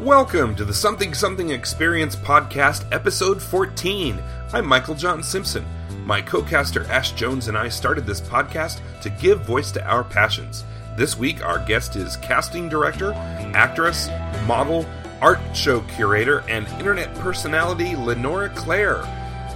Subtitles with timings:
[0.00, 4.18] Welcome to the Something Something Experience podcast, episode 14.
[4.50, 5.62] I'm Michael John Simpson.
[6.06, 10.02] My co caster Ash Jones and I started this podcast to give voice to our
[10.02, 10.64] passions.
[10.96, 13.12] This week, our guest is casting director,
[13.54, 14.08] actress,
[14.46, 14.86] model,
[15.20, 19.02] art show curator, and internet personality Lenora Claire.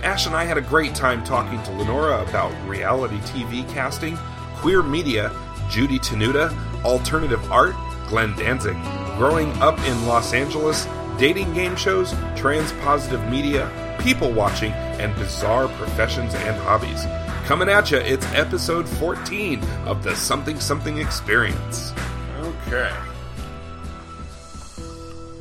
[0.05, 4.19] Ash and I had a great time talking to Lenora about reality TV casting,
[4.57, 5.33] queer media,
[5.71, 6.55] Judy Tenuta,
[6.85, 7.75] alternative art,
[8.09, 8.77] Glenn Danzig,
[9.17, 10.87] growing up in Los Angeles,
[11.19, 13.71] dating game shows, trans positive media,
[14.01, 17.05] people watching, and bizarre professions and hobbies.
[17.47, 21.93] Coming at you, it's episode 14 of the Something Something Experience.
[22.41, 22.93] Okay.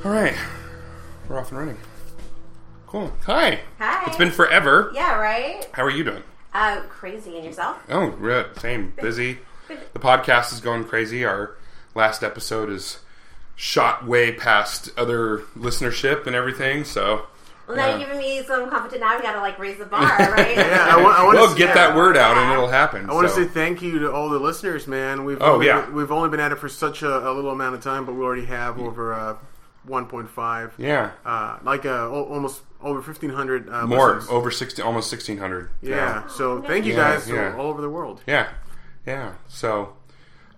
[0.06, 0.36] All right.
[1.28, 1.78] We're off and running.
[2.88, 3.12] Cool.
[3.26, 3.62] Hi.
[3.80, 4.04] Hi.
[4.06, 4.92] It's been forever.
[4.94, 5.68] Yeah, right?
[5.72, 6.24] How are you doing?
[6.54, 7.38] Uh, crazy.
[7.38, 7.78] And yourself?
[7.90, 8.94] Oh, yeah, same.
[9.02, 9.40] Busy.
[9.68, 11.26] The podcast is going crazy.
[11.26, 11.56] Our
[11.96, 13.00] last episode is
[13.56, 16.84] shot way past other listenership and everything.
[16.84, 17.26] So
[17.68, 17.98] Well, now Yeah.
[17.98, 19.00] you're giving me some confidence.
[19.00, 20.58] Now we gotta, like, raise the bar, right?
[20.58, 23.10] Yeah, I want, I want we'll to get that word out and it'll happen.
[23.10, 23.44] I want to so.
[23.44, 25.24] say thank you to all the listeners, man.
[25.24, 25.90] We've Oh, only, yeah.
[25.90, 28.22] we've only been at it for such a, a little amount of time, but we
[28.24, 29.36] already have over uh,
[29.88, 30.72] 1.5.
[30.78, 34.30] yeah, Uh, like uh, almost over 1,500 uh, more listeners.
[34.30, 35.70] over sixty, almost sixteen hundred.
[35.82, 37.56] Yeah, so thank you Yeah, guys yeah.
[37.58, 38.22] all over the world.
[38.28, 38.50] yeah,
[39.08, 39.34] yeah.
[39.48, 39.94] So,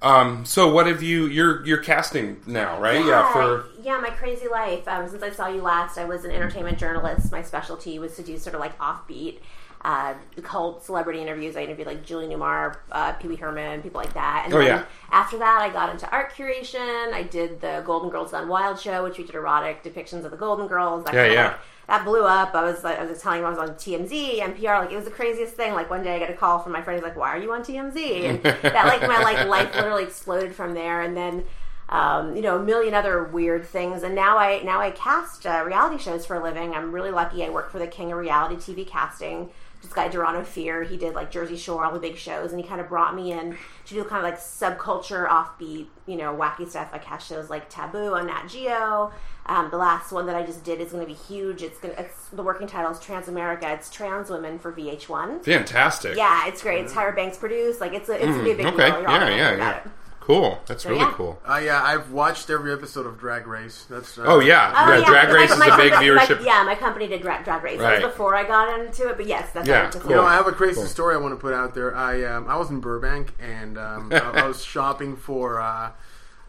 [0.05, 1.25] um, so what have you?
[1.25, 3.03] You're you're casting now, right?
[3.03, 4.87] Yeah, for yeah, my crazy life.
[4.87, 7.31] Um, since I saw you last, I was an entertainment journalist.
[7.31, 9.39] My specialty was to do sort of like offbeat,
[9.83, 11.55] uh, cult celebrity interviews.
[11.57, 14.43] I interviewed like Julie Newmar, uh, Pee Wee Herman, people like that.
[14.45, 14.85] And Oh, then yeah.
[15.11, 17.11] after that, I got into art curation.
[17.13, 20.37] I did the Golden Girls Gone Wild show, which we did erotic depictions of the
[20.37, 21.03] Golden Girls.
[21.05, 21.47] That Yeah, kind of, yeah.
[21.47, 21.57] like,
[21.87, 22.53] that blew up.
[22.55, 24.79] I was like, I was telling him I was on TMZ, NPR.
[24.79, 25.73] Like it was the craziest thing.
[25.73, 26.99] Like one day I got a call from my friend.
[26.99, 30.55] He's like, "Why are you on TMZ?" And that like my like life literally exploded
[30.55, 31.01] from there.
[31.01, 31.43] And then
[31.89, 34.03] um, you know a million other weird things.
[34.03, 36.73] And now I now I cast uh, reality shows for a living.
[36.73, 37.43] I'm really lucky.
[37.43, 39.49] I work for the king of reality TV casting.
[39.85, 42.67] This guy Doron Ofir, he did like Jersey Shore, all the big shows, and he
[42.67, 46.67] kind of brought me in to do kind of like subculture, offbeat, you know, wacky
[46.67, 46.89] stuff.
[46.91, 49.11] I cast shows like Taboo on Nat Geo.
[49.45, 51.61] Um, the last one that I just did is going to be huge.
[51.61, 53.75] It's going it's the working title is Transamerica.
[53.75, 55.43] It's trans women for VH1.
[55.45, 56.17] fantastic.
[56.17, 56.83] Yeah, it's great.
[56.85, 57.79] It's Tyra Banks produced.
[57.79, 58.89] Like it's a, it's gonna be a big Mm, okay.
[58.89, 59.01] deal.
[59.01, 59.77] You're Yeah, yeah, yeah.
[59.77, 59.87] it.
[60.25, 60.59] Cool.
[60.65, 61.13] That's really yeah.
[61.13, 61.39] cool.
[61.47, 63.85] Uh, yeah, I've watched every episode of Drag Race.
[63.87, 65.05] That's uh, Oh yeah, Oh, yeah.
[65.05, 66.39] Drag My- Race is my a big company- viewership.
[66.39, 67.79] My, yeah, my company did drag, drag race.
[67.79, 68.01] Right.
[68.01, 70.09] before I got into it, but yes, that's Yeah, what I just cool.
[70.11, 70.85] You know, I have a crazy Cool.
[70.87, 71.95] story I want to put out there.
[71.95, 75.91] I um, I was in Burbank and um, I, I was shopping for uh,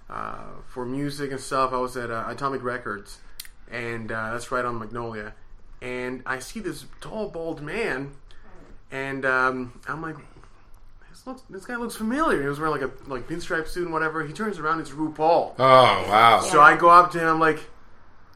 [0.08, 1.74] uh, for music and stuff.
[1.74, 3.18] I was at uh, Atomic Records,
[3.70, 5.34] and uh, that's right on Magnolia.
[5.82, 8.12] And I see this tall, bald man,
[8.90, 10.35] and um, I'm like, this
[11.26, 12.40] looks this guy looks familiar.
[12.42, 14.24] He was wearing like a like pinstripe suit and whatever.
[14.26, 15.54] He turns around, it's RuPaul.
[15.58, 16.40] Oh wow.
[16.40, 17.60] So I go up to him, I'm like,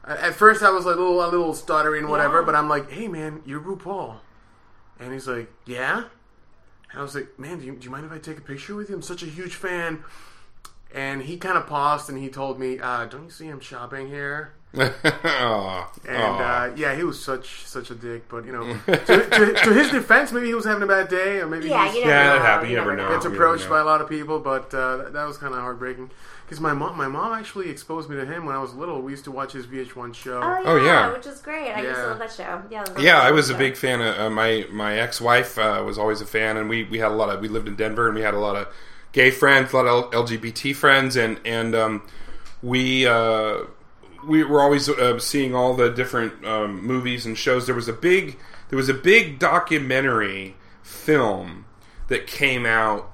[0.05, 2.45] at first I was like a little, a little stuttering, whatever, Yeah.
[2.45, 4.17] but I'm like, hey man, you're RuPaul.
[4.99, 6.03] And he's like, yeah?
[6.91, 8.75] And I was like, man, do you, do you mind if I take a picture
[8.75, 8.95] with you?
[8.95, 10.03] I'm such a huge fan.
[10.93, 14.07] And he kind of paused and he told me, uh, don't you see I'm shopping
[14.07, 14.53] here?
[14.77, 15.91] Aw.
[16.07, 18.27] And uh, yeah, he was such such a dick.
[18.29, 18.95] But you know, to,
[19.29, 21.95] to, to his defense, maybe he was having a bad day, or maybe Yeah, he's,
[21.95, 22.41] you never Yeah, that know.
[22.45, 22.69] happens.
[22.71, 23.09] You never know.
[23.09, 24.39] gets approached never by a lot of people.
[24.39, 26.09] But uh, that, that was kind of heartbreaking
[26.45, 29.01] because my mom, my mom actually exposed me to him when I was little.
[29.01, 30.39] We used to watch his VH1 show.
[30.41, 31.11] Oh yeah, Oh, yeah.
[31.11, 31.71] which is great.
[31.71, 32.61] I used to love that show.
[32.69, 35.57] Yeah, that Yeah, I great was a big fan of uh, my my ex wife
[35.57, 37.75] uh, was always a fan, and we we had a lot of we lived in
[37.75, 38.67] Denver, and we had a lot of
[39.11, 42.03] gay friends, a lot of LGBT friends, and and um,
[42.63, 43.05] we.
[44.25, 47.65] We were always uh, seeing all the different um, movies and shows.
[47.65, 48.37] There was a big,
[48.69, 51.65] there was a big documentary film
[52.07, 53.11] that came out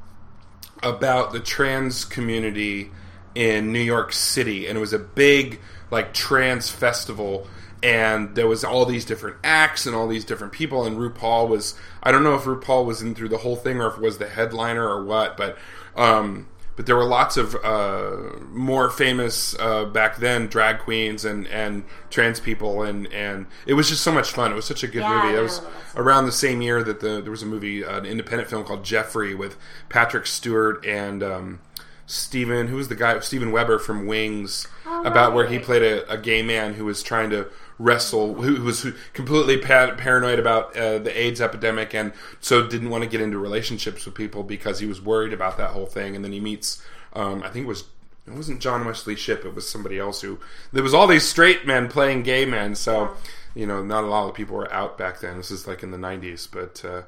[0.83, 2.91] about the trans community
[3.35, 5.59] in New York City, and it was a big
[5.91, 7.47] like trans festival.
[7.83, 11.75] And there was all these different acts and all these different people, and RuPaul was
[12.01, 14.17] I don't know if RuPaul was in through the whole thing or if it was
[14.17, 15.57] the headliner or what, but
[15.95, 16.47] um,
[16.77, 21.83] but there were lots of uh, more famous uh, back then drag queens and, and
[22.09, 24.53] trans people, and, and it was just so much fun.
[24.53, 25.35] It was such a good Yeah, movie.
[25.37, 25.61] It was
[25.95, 28.85] around the same year that the there was a movie, uh, an independent film called
[28.85, 29.57] Jeffrey with
[29.89, 31.59] Patrick Stewart and um,
[32.05, 36.09] Steven, who was the guy, Steven Weber from Wings, Oh, about where he played a,
[36.09, 37.47] a gay man who was trying to
[37.79, 43.03] wrestle, who, was completely pa- paranoid about uh, the AIDS epidemic, and so didn't want
[43.03, 46.15] to get into relationships with people because he was worried about that whole thing.
[46.15, 46.81] And then he meets,
[47.13, 47.85] um, I think it was.
[48.25, 49.45] It wasn't John Wesley Shipp.
[49.45, 50.39] It was somebody else who.
[50.73, 52.75] There was all these straight men playing gay men.
[52.75, 53.15] So,
[53.55, 55.37] you know, not a lot of people were out back then.
[55.37, 56.45] This is like in the '90s.
[56.51, 57.03] But uh,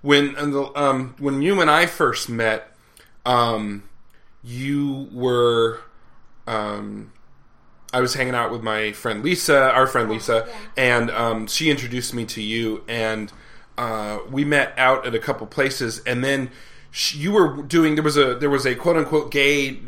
[0.00, 2.72] when and the, um, when you and I first met,
[3.26, 3.82] um,
[4.42, 5.80] you were
[6.46, 7.12] um,
[7.96, 10.46] I was hanging out with my friend Lisa, our friend Lisa,
[10.76, 13.32] and um, she introduced me to you, and
[13.78, 16.50] uh, we met out at a couple places, and then
[16.90, 19.80] sh- you were doing there was a there was a quote unquote gay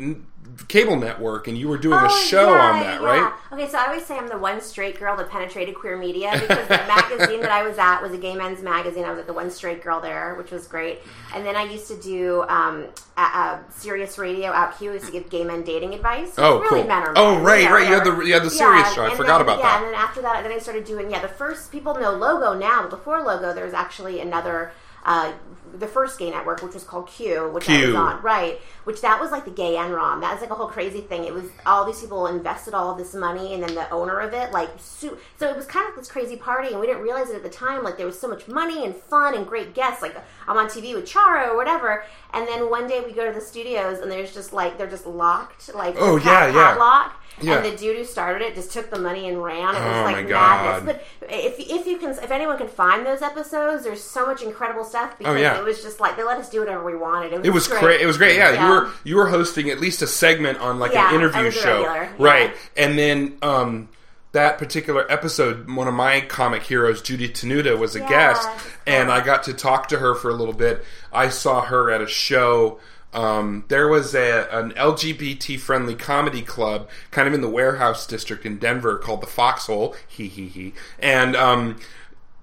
[0.67, 3.07] cable network, and you were doing a Oh, show yeah, on that, yeah.
[3.07, 3.33] right?
[3.53, 6.67] Okay, so I always say I'm the one straight girl that penetrated queer media because
[6.67, 9.03] the magazine that I was at was a gay men's magazine.
[9.05, 10.99] I was like the one straight girl there, which was great.
[11.33, 14.91] And then I used to do um, a, a Sirius Radio out here.
[14.91, 16.33] I used to give gay men dating advice.
[16.37, 16.87] Oh, really cool.
[16.87, 17.87] men Oh, men, right, you know, right.
[17.87, 19.05] You had the- you had the Sirius show.
[19.05, 19.63] I forgot then- about that.
[19.63, 21.21] yeah, and then after that, then I started doing yeah.
[21.21, 24.71] The first people know logo now, but before logo, there was actually another.
[25.05, 25.31] Uh,
[25.77, 27.87] the first gay network, which was called Q, which I Q.
[27.87, 28.59] was on, right?
[28.85, 30.21] Which that was like the gay Enron.
[30.21, 31.25] That was like a whole crazy thing.
[31.25, 34.33] It was all these people invested all of this money, and then the owner of
[34.33, 37.29] it, like, su- so it was kind of this crazy party, and we didn't realize
[37.29, 37.83] it at the time.
[37.83, 40.01] Like, there was so much money and fun and great guests.
[40.01, 40.15] Like,
[40.47, 43.41] I'm on TV with Charo or whatever, and then one day we go to the
[43.45, 46.51] studios, and there's just like they're just locked, like Oh, yeah.
[46.51, 47.13] padlock.
[47.13, 47.13] Yeah.
[47.41, 49.75] And the dude who started it just took the money and ran.
[49.75, 50.83] It was Oh, like my God.
[50.83, 50.97] madness.
[51.21, 54.83] But if if you can, if anyone can find those episodes, there's so much incredible
[54.83, 55.57] stuff because Oh, yeah.
[55.57, 57.33] it was just like they let us do whatever we wanted.
[57.33, 57.79] It was, It was great.
[57.81, 58.01] great.
[58.01, 58.35] It was great.
[58.37, 58.65] Yeah, Yeah.
[58.67, 61.81] you were you were hosting at least a segment on like Yeah, an interview show,
[61.81, 62.09] yeah.
[62.17, 62.51] right?
[62.77, 63.89] And then um,
[64.31, 68.47] that particular episode, one of my comic heroes, Judy Tenuta, was a guest,
[68.85, 70.85] and I got to talk to her for a little bit.
[71.11, 72.79] I saw her at a show.
[73.13, 78.45] Um, there was a, an LGBT friendly comedy club kind of in the warehouse district
[78.45, 79.95] in Denver called the Foxhole.
[80.07, 80.73] He he he.
[80.99, 81.79] And um,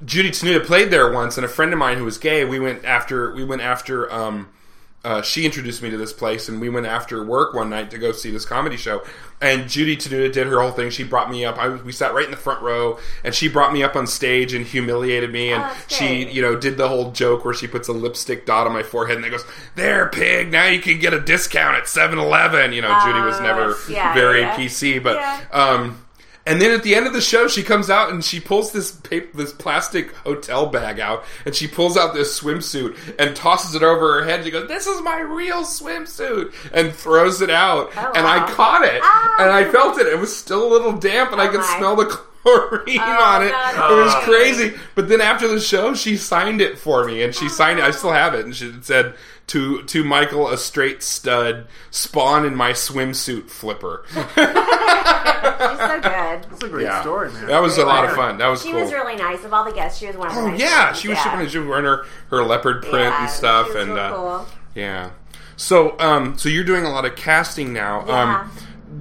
[0.05, 2.45] Judy Tenuta played there once, and a friend of mine who was gay.
[2.45, 4.13] We went after we went after.
[4.13, 4.49] Um,
[5.07, 7.99] uh, she introduced me to this place, and we went after work one night to
[7.99, 9.03] go see this comedy show.
[9.41, 10.91] And Judy Tenuta did her whole thing.
[10.91, 11.59] She brought me up.
[11.59, 14.53] I we sat right in the front row, and she brought me up on stage
[14.55, 15.53] and humiliated me.
[15.53, 18.67] And Oh, she, you know, did the whole joke where she puts a lipstick dot
[18.67, 19.45] on my forehead, and it goes,
[19.75, 20.51] "There, pig!
[20.51, 24.15] Now you can get a discount at 7-Eleven." You know, Judy was Oh, never yeah,
[24.15, 24.57] very yeah.
[24.57, 25.41] PC, but Yeah.
[25.53, 26.03] um,
[26.47, 28.93] and then at the end of the show, she comes out and she pulls this
[28.93, 33.83] paper, this plastic hotel bag out, and she pulls out this swimsuit and tosses it
[33.83, 34.45] over her head.
[34.45, 37.91] She goes, "This is my real swimsuit," and throws it out.
[37.97, 38.47] Oh, and wow.
[38.47, 39.37] I caught it, Ah.
[39.41, 40.07] and I felt it.
[40.07, 41.77] It was still a little damp, and I Oh, could my.
[41.79, 42.05] smell the
[42.47, 43.51] chlorine on it.
[43.51, 43.91] God.
[43.93, 44.21] It was Oh.
[44.23, 44.75] crazy.
[44.95, 47.85] But then after the show, she signed it for me, and she signed it.
[47.85, 49.15] I still have it, and she said.
[49.49, 54.05] To, to Michael, a straight stud, spawn in my swimsuit flipper.
[54.13, 54.25] She's
[55.79, 56.03] so good.
[56.51, 57.01] That's a great Yeah.
[57.01, 57.47] story, man.
[57.47, 58.39] That was a lot of fun.
[58.39, 58.81] That was She cool.
[58.81, 59.45] was really nice.
[59.45, 60.99] Of all the guests, she was one of the oh nice yeah, ones.
[61.01, 61.25] she was yeah.
[61.25, 61.51] super nice.
[61.53, 64.15] She was wearing her, her leopard print Yeah, and stuff, she was and real uh,
[64.17, 64.47] cool.
[64.75, 65.11] yeah.
[65.57, 68.05] So um, so you're doing a lot of casting now.
[68.07, 68.41] Yeah.
[68.43, 68.51] Um,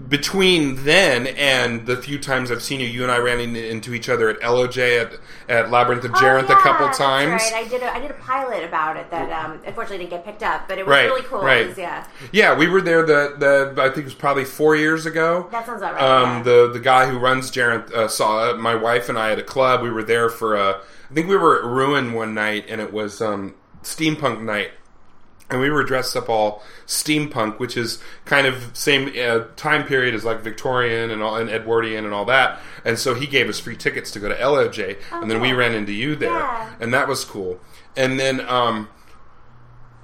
[0.10, 3.94] between then and the few times I've seen you, you and I ran in, into
[3.94, 7.42] each other at LOJ at, at Labyrinth of Oh, Jareth yeah, a couple times.
[7.44, 7.54] Right.
[7.54, 7.84] I did.
[7.84, 10.78] A, I did a pilot about it that um, unfortunately didn't get picked up, but
[10.78, 11.42] it was Right, really cool.
[11.42, 11.68] right.
[11.70, 13.06] Was, yeah, Yeah, we were there.
[13.06, 13.36] The
[13.76, 15.48] the I think it was probably four years ago.
[15.52, 16.02] that sounds about right.
[16.04, 16.44] Um, yeah.
[16.44, 18.58] the the guy who runs Jareth uh, saw it.
[18.60, 19.82] my wife and I at a club.
[19.82, 20.82] We were there for a.
[21.10, 23.54] I think we were at Ruin one night, and it was um,
[23.84, 24.72] steampunk night,
[25.50, 30.16] and we were dressed up all steampunk, which is kind of same uh, time period
[30.16, 32.60] as like Victorian and all and Edwardian and all that.
[32.84, 35.74] And so he gave us free tickets to go to LOJ, and then we ran
[35.74, 36.70] into you there, Yeah.
[36.80, 37.60] and that was cool.
[37.96, 38.42] And then.
[38.42, 38.90] Um,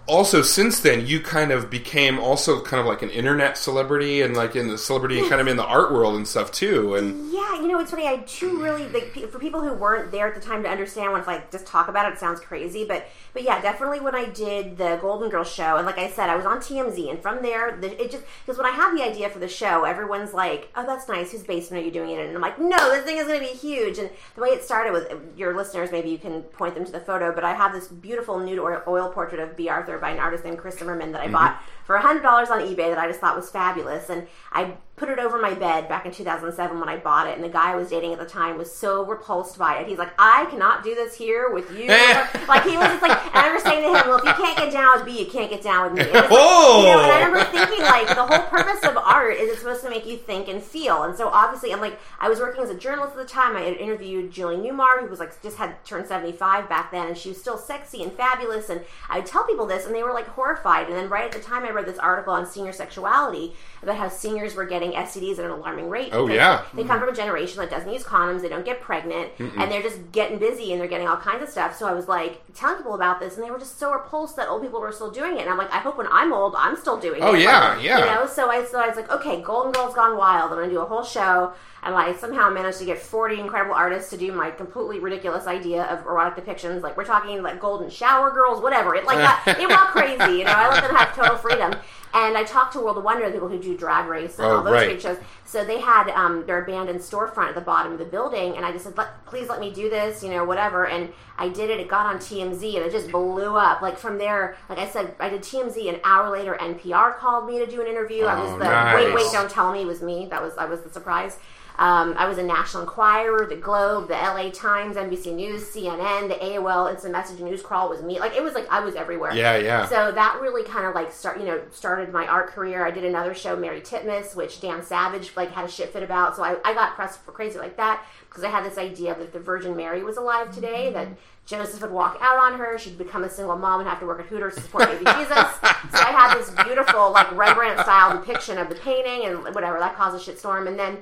[0.07, 4.35] also since then you kind of became also kind of like an internet celebrity and
[4.35, 7.61] like in the celebrity kind of in the art world and stuff too and Yeah,
[7.61, 8.07] you know, it's funny.
[8.07, 11.11] I two really like for people who weren't there at the time to understand.
[11.11, 14.15] When if I just talk about it, it sounds crazy, but but yeah, definitely when
[14.15, 17.21] I did the Golden Girls show, and like I said, I was on TMZ, and
[17.21, 20.33] from there, the, it just because when I had the idea for the show, everyone's
[20.33, 21.31] like, "Oh, that's nice.
[21.31, 23.39] Whose basement are you doing it in?" And I'm like, "No, this thing is going
[23.39, 26.75] to be huge." And the way it started with your listeners, maybe you can point
[26.75, 29.69] them to the photo, but I have this beautiful nude oil, portrait of B.
[30.01, 31.33] By an artist named Chris Zimmerman that I mm-hmm.
[31.33, 35.09] bought for hundred dollars on eBay that I just thought was fabulous, and I put
[35.09, 37.75] it over my bed back in 2007 when I bought it, and the guy I
[37.75, 39.87] was dating at the time was so repulsed by it.
[39.87, 41.87] He's like, "I cannot do this here with you."
[42.47, 44.55] like he was just like, and I remember saying to him, "Well, if you can't
[44.55, 46.83] get down with me, you can't get down with me." And, like, Oh!
[46.85, 49.81] you know, and I remember thinking like the whole purpose of art is it's supposed
[49.81, 52.69] to make you think and feel, and so obviously, I'm like, I was working as
[52.69, 53.57] a journalist at the time.
[53.57, 57.17] I had interviewed Julie Newmar, who was like just had turned 75 back then, and
[57.17, 58.69] she was still sexy and fabulous.
[58.69, 60.85] And I would tell people this, and they were like horrified.
[60.89, 64.09] And then right at the time, I read this article on senior sexuality about how
[64.09, 66.09] seniors were getting STDs at an alarming rate.
[66.13, 66.63] Oh, yeah.
[66.73, 69.81] they come from a generation that doesn't use condoms, they don't get pregnant, and they're
[69.81, 71.77] just getting busy and they're getting all kinds of stuff.
[71.77, 74.47] So I was like telling people about this, and they were just so repulsed that
[74.49, 75.41] old people were still doing it.
[75.41, 77.37] And I'm like, I hope when I'm old, I'm still doing Oh, it.
[77.37, 77.99] Oh yeah, Like, yeah.
[77.99, 80.51] You know, so I so I was like, okay, Golden Girls Gone Wild.
[80.51, 81.53] I'm gonna do a whole show.
[81.83, 85.85] And I somehow managed to get 40 incredible artists to do my completely ridiculous idea
[85.85, 86.83] of erotic depictions.
[86.83, 88.93] Like we're talking like golden shower girls, whatever.
[88.93, 90.37] It like got, it got crazy.
[90.37, 91.73] You know, I let them have total freedom.
[92.13, 94.57] And I talked to World of Wonder, the people who do Drag Race and Oh,
[94.57, 94.85] all those Right.
[94.85, 95.17] trade shows.
[95.45, 98.71] So they had um, their abandoned storefront at the bottom of the building, and I
[98.71, 100.85] just said, let, "Please let me do this," you know, whatever.
[100.87, 101.79] And I did it.
[101.79, 103.81] It got on TMZ, and it just blew up.
[103.81, 105.87] Like from there, like I said, I did TMZ.
[105.89, 108.25] An hour later, NPR called me to do an interview.
[108.25, 108.95] I was Oh, the nice.
[109.05, 110.27] wait, wait, don't tell me it was me.
[110.29, 111.37] That was I was the surprise.
[111.81, 116.35] Um, I was in National Enquirer, The Globe, the LA Times, NBC News, CNN, the
[116.35, 118.19] AOL Instant Message News Crawl was me.
[118.19, 119.33] Like it was like I was everywhere.
[119.33, 119.87] Yeah, yeah.
[119.87, 122.85] So that really kind of like start, you know, started my art career.
[122.85, 126.35] I did another show, Mary Titmus, which Dan Savage like had a shit fit about.
[126.35, 129.33] So I, I got pressed for crazy like that because I had this idea that
[129.33, 131.07] the Virgin Mary was alive today, that
[131.47, 134.19] Joseph would walk out on her, she'd become a single mom and have to work
[134.19, 135.47] at Hooters to support baby Jesus.
[135.91, 139.95] So I had this beautiful like Rembrandt style depiction of the painting and whatever that
[139.95, 140.67] caused a shitstorm.
[140.67, 140.99] And then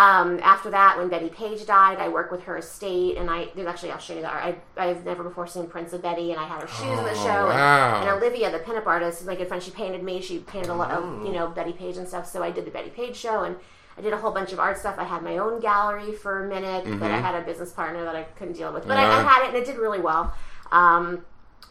[0.00, 3.66] um, after that, when Bettie Page died, I worked with her estate, and I there's
[3.68, 6.46] actually I'll show you that I I've never before seen Prince of Betty, and I
[6.46, 7.48] had her shoes in the Oh, show.
[7.50, 8.00] and- wow.
[8.00, 9.62] And, Olivia, the pinup artist, is my good friend.
[9.62, 10.20] She painted me.
[10.22, 12.26] She painted a lot of you know Bettie Page and stuff.
[12.26, 13.56] So I did the Bettie Page show, and
[13.98, 14.94] I did a whole bunch of art stuff.
[14.98, 18.16] I had my own gallery for a minute, but I had a business partner that
[18.16, 18.88] I couldn't deal with.
[18.88, 19.28] But I, I Mm-hmm.
[19.28, 20.32] Had it, and it did really well.
[20.72, 21.24] Um,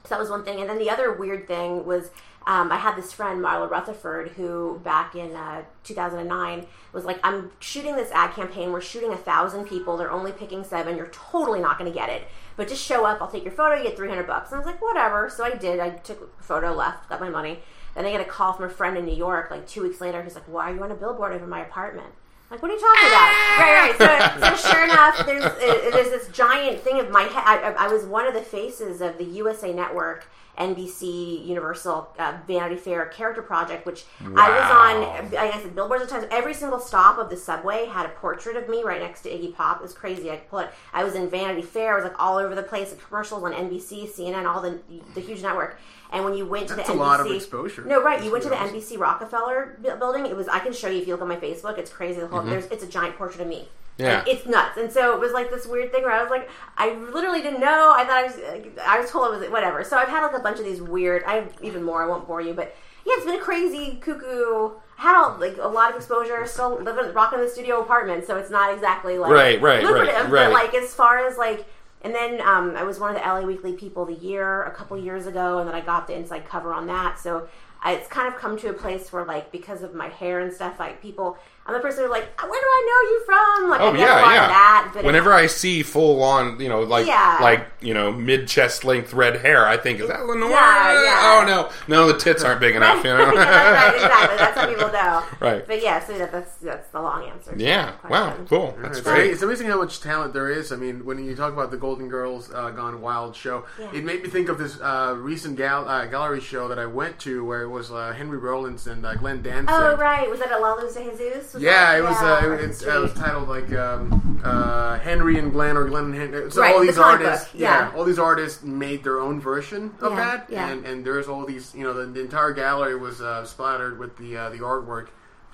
[0.04, 0.60] so that was one thing.
[0.62, 2.12] And then the other weird thing was
[2.48, 7.52] um, I had this friend, Marla Rutherford, who back in uh, 2009 was like, I'm
[7.60, 8.72] shooting this ad campaign.
[8.72, 9.98] We're shooting a thousand people.
[9.98, 10.98] They're only picking seven.
[10.98, 12.24] You're totally not going to get it.
[12.58, 13.22] But just show up.
[13.22, 13.76] I'll take your photo.
[13.76, 14.52] You get 300 bucks.
[14.52, 15.30] And I was like, whatever.
[15.30, 15.80] So I did.
[15.80, 17.60] I took a photo, left, got my money.
[17.96, 20.24] Then I get a call from a friend in New York, like two weeks later.
[20.24, 22.08] He's like, why are you on a billboard over my apartment?
[22.50, 23.32] Like, what are you talking about?
[23.60, 24.40] right, right.
[24.42, 27.44] So, so sure enough, there's uh, there's this giant thing of my head.
[27.46, 30.26] I, I- I was one of the faces of the USA Network,
[30.60, 35.38] NBC, Universal, uh, Vanity Fair character project, which I was on.
[35.38, 36.26] I guess billboards at times.
[36.32, 39.56] Every single stop of the subway had a portrait of me right next to Iggy
[39.56, 39.78] Pop.
[39.78, 40.30] It was crazy.
[40.30, 40.70] I could pull it.
[40.94, 41.94] I was in Vanity Fair.
[41.94, 42.92] I was like all over the place.
[42.92, 44.80] Like commercials on NBC, CNN, all the
[45.16, 45.80] the huge network.
[46.12, 47.84] And when you went to That's the a NBC, lot of exposure.
[47.86, 48.24] No, right.
[48.24, 50.26] You went to the NBC Rockefeller building.
[50.26, 50.48] It was.
[50.48, 51.78] I can show you if you look on my Facebook.
[51.78, 52.20] It's crazy.
[52.20, 52.66] The whole there's.
[52.66, 53.70] It's a giant portrait of me.
[54.00, 54.24] Yeah.
[54.28, 54.78] It's nuts.
[54.78, 57.60] And so it was like this weird thing where I was like, I literally didn't
[57.60, 57.94] know.
[57.96, 58.36] I thought I was.
[58.38, 59.84] like, I was told it was whatever.
[59.84, 61.24] So I've had like a bunch of these weird.
[61.26, 62.02] I have even more.
[62.04, 62.76] I won't bore you, but
[63.06, 64.72] yeah, it's been a crazy cuckoo.
[64.98, 66.46] I had like a lot of exposure.
[66.46, 70.32] Still living, rocking the studio apartment, so it's not exactly like Right, right, lucrative.
[70.32, 71.66] right, But like as far as like.
[72.02, 74.72] And then um, I was one of the LA Weekly People of the Year a
[74.72, 77.20] couple years ago, and then I got the inside cover on that.
[77.20, 77.50] So
[77.84, 80.54] I, it's kind of come to a place where, like, because of my hair and
[80.54, 81.38] stuff, like people,
[81.70, 83.70] I'm the person who's like, where do I know you from?
[83.70, 84.48] Like, Oh I get yeah, lot yeah.
[84.48, 84.92] that.
[84.96, 87.38] But Whenever I see full on, you know, like Yeah.
[87.42, 90.50] like you know, mid chest length red hair, I think is that Lenore?
[90.50, 91.20] Yeah, yeah.
[91.22, 93.04] Oh no, no, the tits aren't big enough.
[93.04, 93.34] You know.
[93.34, 94.38] yeah, that's right, exactly.
[94.38, 95.24] That's how people know.
[95.40, 95.66] Right.
[95.66, 97.56] But yeah, so that, that's that's the long answer.
[97.56, 97.94] to yeah.
[98.02, 98.36] that Wow.
[98.50, 98.76] Cool.
[98.82, 99.32] That's It's, great.
[99.32, 100.72] it's amazing how much talent there is.
[100.72, 103.88] I mean, when you talk about the Golden Girls uh, Gone Wild show, Yeah.
[103.94, 107.20] it made me think of this uh, recent gal- uh, gallery show that I went
[107.20, 109.70] to where it was uh, Henry Rollins and uh, Glenn Danzig.
[109.70, 111.56] Oh right, was that at La Luz de Jesus?
[111.60, 112.16] Yeah, it was.
[112.22, 115.78] yeah, Uh, Market it, it's, uh, it was titled like um, uh, Henry and Glenn
[115.78, 116.52] or Glenn and Henry.
[116.52, 117.92] So Right, all these comic artists, book, yeah.
[117.96, 120.70] all these artists made their own version of Yeah, that, yeah.
[120.70, 121.74] and and there's all these.
[121.76, 125.08] You know, the, the entire gallery was uh, splattered with the uh, the artwork.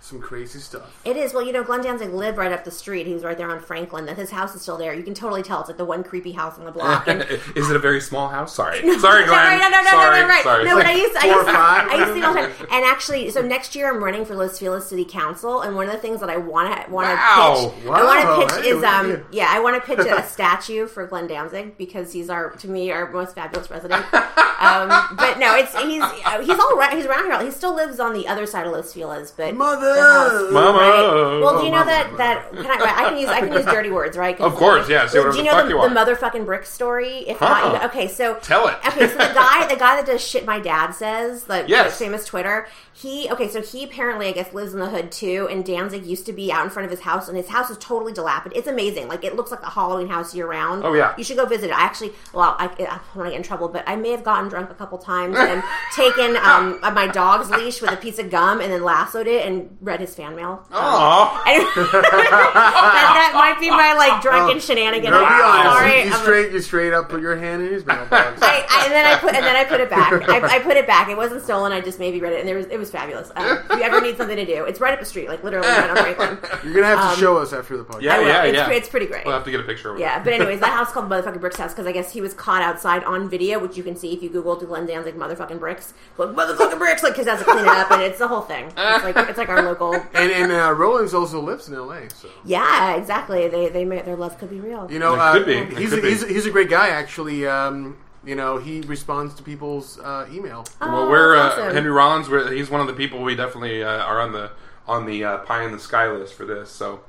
[0.05, 1.01] Some crazy stuff.
[1.03, 1.33] It is.
[1.33, 3.07] Well, you know, Glenn Danzig lived right up the street.
[3.07, 4.05] He was right there on Franklin.
[4.05, 4.93] That his house is still there.
[4.93, 5.61] You can totally tell.
[5.61, 7.07] It's like the one creepy house on the block.
[7.07, 7.23] And
[7.55, 8.53] is it a very small house?
[8.53, 8.81] Sorry.
[8.99, 9.59] Sorry, Glenn.
[9.59, 10.19] No, no, no, no, Sorry.
[10.19, 10.43] no, no, right.
[10.43, 10.63] Sorry.
[10.65, 12.51] No, but I used, I used, I used to see all the time.
[12.71, 15.91] And actually, so next year I'm running for Los Feliz City Council, and one of
[15.93, 17.73] the things that I want to want to Wow.
[17.75, 19.25] pitch, I want to pitch is um, you.
[19.31, 22.91] yeah, I want to pitch a statue for Glenn Danzig because he's our, to me,
[22.91, 24.05] our most fabulous president.
[24.57, 26.01] Um, but no, it's he's
[26.47, 26.93] he's all right.
[26.95, 27.43] He's around here.
[27.43, 29.94] He still lives on the other side of Los Feliz, but Mother!
[29.95, 30.77] The house- Mama.
[30.79, 31.39] Right.
[31.41, 32.75] Well, do you Oh, know mama, that that can I,
[33.05, 34.39] I can use I can use dirty words, right?
[34.39, 35.93] Of course, yeah, say Well, do you the know fuck the, you want.
[35.93, 37.19] the motherfucking brick story?
[37.27, 37.49] If Uh-uh.
[37.49, 38.75] not, you- okay, so Tell it.
[38.87, 41.97] Okay, so the guy, the guy that does shit my dad says, like Yes.
[41.97, 45.47] the famous Twitter, he okay, so he apparently I guess lives in the hood too,
[45.51, 47.77] and Danzig used to be out in front of his house, and his house is
[47.77, 48.57] totally dilapidated.
[48.59, 50.83] It's amazing, like it looks like a Halloween house year round.
[50.85, 51.13] Oh, yeah.
[51.17, 51.73] you should go visit it.
[51.77, 54.23] I actually, well, I, I don't want to get in trouble, but I may have
[54.23, 55.61] gotten drunk a couple times and
[55.95, 59.74] taken um, my dog's leash with a piece of gum and then lassoed it and
[59.81, 60.65] read his fan mail.
[60.71, 65.11] Oh, I- that, that might be my like drunken shenanigan.
[65.11, 65.63] No, be honest.
[65.75, 65.91] sorry.
[65.99, 68.41] You, you I'm- straight, you straight up put your hand in his mailbox.
[68.41, 70.11] I, I, and then I put and then I put it back.
[70.29, 71.09] I, I put it back.
[71.09, 71.71] It wasn't stolen.
[71.71, 73.31] I just maybe read it, and there was it was fabulous.
[73.35, 75.67] Um, if you ever need something to do, it's right up the street, like literally
[75.67, 76.37] right on Franklin.
[76.63, 78.01] You're gonna have to Um, show us after the podcast.
[78.01, 78.69] Yeah, yeah, it's, yeah.
[78.71, 79.25] it's pretty great.
[79.25, 80.01] We'll have to get a picture of it.
[80.01, 82.61] Yeah, but anyways, that house called Motherfucking Bricks House because I guess he was caught
[82.61, 85.93] outside on video, which you can see if you Google to Glenn Danzig Motherfucking Bricks,
[86.17, 88.65] like Motherfucking Bricks, like because has to clean it up, and it's the whole thing.
[88.67, 89.93] It's like it's like our local.
[90.13, 92.09] And and uh, Rollins also lives in L.A.
[92.09, 93.47] So Yeah, exactly.
[93.47, 94.89] They they may, their love could be real.
[94.91, 95.75] you know, It uh, could be.
[95.75, 96.09] He's could a, be.
[96.09, 97.45] he's a, he's a great guy actually.
[97.47, 100.65] Um, you know, he responds to people's uh, email.
[100.81, 101.73] Oh, Well, we're uh, awesome.
[101.73, 102.27] Henry Rollins.
[102.27, 104.51] We're, he's one of the people we definitely uh, are on the
[104.87, 106.69] on the uh, pie in the sky list for this.
[106.71, 107.01] So,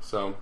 [0.00, 0.36] so,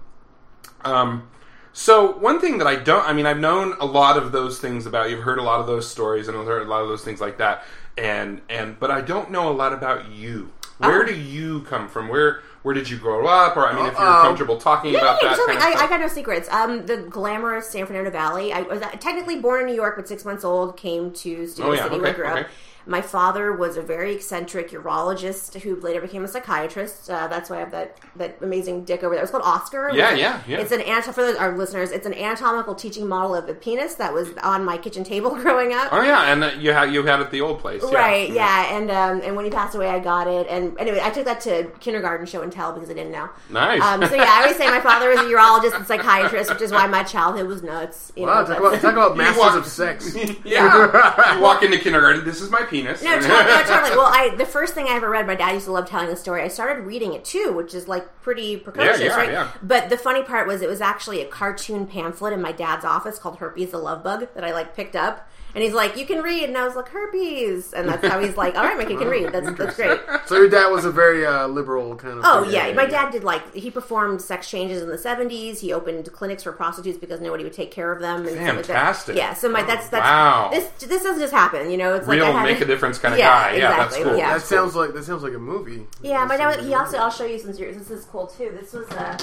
[0.85, 1.29] um,
[1.73, 4.85] so one thing that I don't, I mean, I've known a lot of those things
[4.85, 5.17] about you.
[5.17, 7.21] I've heard a lot of those stories and I've heard a lot of those things
[7.21, 7.65] like that.
[7.97, 10.53] And and but I don't know a lot about you.
[10.83, 11.07] Where Oh.
[11.07, 12.09] do you come from?
[12.09, 13.57] Where where did you grow up?
[13.57, 15.59] Or I mean, if you're Um, comfortable talking about Yeah, that totally.
[15.59, 15.85] kind of I.
[15.85, 16.49] I got no secrets.
[16.53, 18.53] Um, the glamorous San Fernando Valley.
[18.53, 21.75] I was technically born in New York, but six months old, came to Studio Oh,
[21.75, 22.41] yeah, City where I grew okay.
[22.43, 22.47] up.
[22.87, 27.09] My father was a very eccentric urologist who later became a psychiatrist.
[27.11, 29.23] Uh, that's why I have that, that amazing dick over there.
[29.23, 29.91] It's called Oscar.
[29.95, 30.59] Yeah, It's yeah, yeah.
[30.59, 31.91] It's an anat- for our listeners.
[31.93, 35.73] It's an anatomical teaching model of a penis that was on my kitchen table growing
[35.73, 35.93] up.
[35.93, 37.97] Oh yeah, and uh, you had you had it at the old place, yeah.
[37.99, 40.47] Right, yeah, and um, and when he passed away, I got it.
[40.49, 43.29] And anyway, I took that to kindergarten show and tell because I didn't know.
[43.51, 43.81] Nice.
[43.83, 46.73] Um, so yeah, I always say my father was a urologist and psychiatrist, which is
[46.73, 48.13] why my childhood was nuts.
[48.17, 50.15] You Wow, know, talk that's- about, talk about You masters walk- of sex.
[50.45, 51.35] yeah.
[51.37, 52.25] you walk into kindergarten.
[52.25, 53.03] This is my penis.
[53.03, 53.91] No, totally, no, totally.
[53.97, 56.17] Well, I the first thing I ever read, my dad used to love telling the
[56.17, 56.43] story.
[56.43, 59.31] I started reading it too, which is like pretty precocious, Yeah, yeah, right?
[59.31, 59.51] yeah.
[59.63, 63.19] But the funny part was it was actually a cartoon pamphlet in my dad's office
[63.19, 65.29] called Herpes the Love Bug that I like picked up.
[65.55, 68.37] And he's like, "You can read," and I was like, "Herpes," and that's how he's
[68.39, 69.33] like, "All right, my kid can read.
[69.33, 72.25] That's that's great." so your dad was a very uh, liberal kind of.
[72.25, 75.61] Oh yeah, my dad did like he performed sex changes in the seventies.
[75.61, 78.27] He opened clinics for prostitutes because nobody would take care of them.
[78.27, 78.67] And stuff like that.
[78.67, 79.17] Fantastic.
[79.17, 80.49] Yeah, so my that's that's Wow.
[80.53, 81.71] this this doesn't just happen.
[81.71, 83.57] You know, it's Real like I had make to- a difference kind of Yeah, guy.
[83.57, 84.19] Yeah, that's exactly, cool.
[84.19, 84.29] yeah.
[84.33, 84.47] That cool.
[84.59, 85.87] sounds like that sounds like a movie.
[86.01, 86.61] Yeah, my dad.
[86.61, 86.97] He also.
[86.97, 88.57] I'll show you since you're, this is cool too.
[88.59, 89.19] This was uh,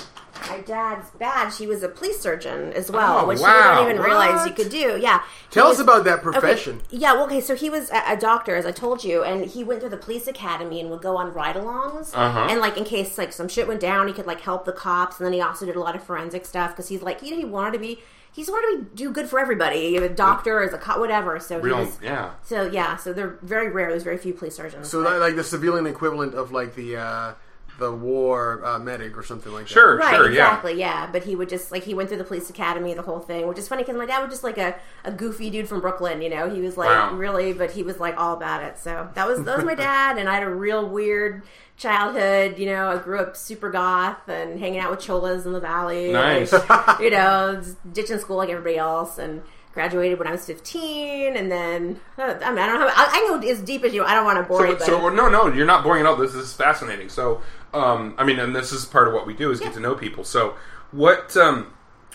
[0.48, 1.58] my dad's badge.
[1.58, 3.48] He was a police surgeon as well, Oh, which wow.
[3.72, 4.98] you don't even realize you could do.
[5.02, 5.24] Yeah.
[5.52, 6.82] Tell us about that Okay, profession.
[6.90, 9.64] Yeah, well, okay, so he was a, a doctor, as I told you, and he
[9.64, 12.48] went through the police academy and would go on ride-alongs, Uh-huh.
[12.50, 15.18] and like in case like some shit went down, he could like help the cops,
[15.20, 17.38] and then he also did a lot of forensic stuff because he's like, you know,
[17.38, 18.00] he wanted to be,
[18.32, 21.40] he's wanted to be, do good for everybody, a doctor, as a cop, whatever.
[21.40, 22.32] So Real, was, yeah.
[22.44, 23.90] so yeah, so they're very rare.
[23.90, 24.88] There's very few police surgeons.
[24.90, 27.34] So that, like the civilian equivalent of like the uh,
[27.80, 29.70] the war uh, medic or something like that.
[29.74, 30.46] Sure, Right, sure, yeah.
[30.48, 31.10] exactly, yeah.
[31.12, 33.58] But he would just like he went through the police academy, the whole thing, which
[33.58, 36.30] is funny because my dad was just like a, a goofy dude from Brooklyn, you
[36.30, 36.50] know.
[36.50, 37.14] He was like Wow.
[37.16, 38.78] really, but he was like all about it.
[38.78, 41.44] So that was that was my dad, and I had a real weird
[41.78, 42.60] childhood.
[42.60, 46.12] You know, I grew up super goth and hanging out with cholas in the valley.
[46.12, 46.54] Nice.
[46.54, 47.62] and, you know,
[47.92, 49.42] ditching school like everybody else, and
[49.74, 52.88] graduated when I was fifteen, and then uh, I mean I don't know.
[52.88, 54.04] I, I know as deep as you.
[54.04, 56.16] I don't want to bore So, you, so no, no, you're not boring at all.
[56.16, 57.10] This is fascinating.
[57.10, 57.42] So,
[57.74, 59.96] um, I mean, and this is part of what we do is get to know
[59.96, 60.24] people.
[60.24, 60.56] So,
[60.92, 61.36] what?
[61.38, 61.74] Um,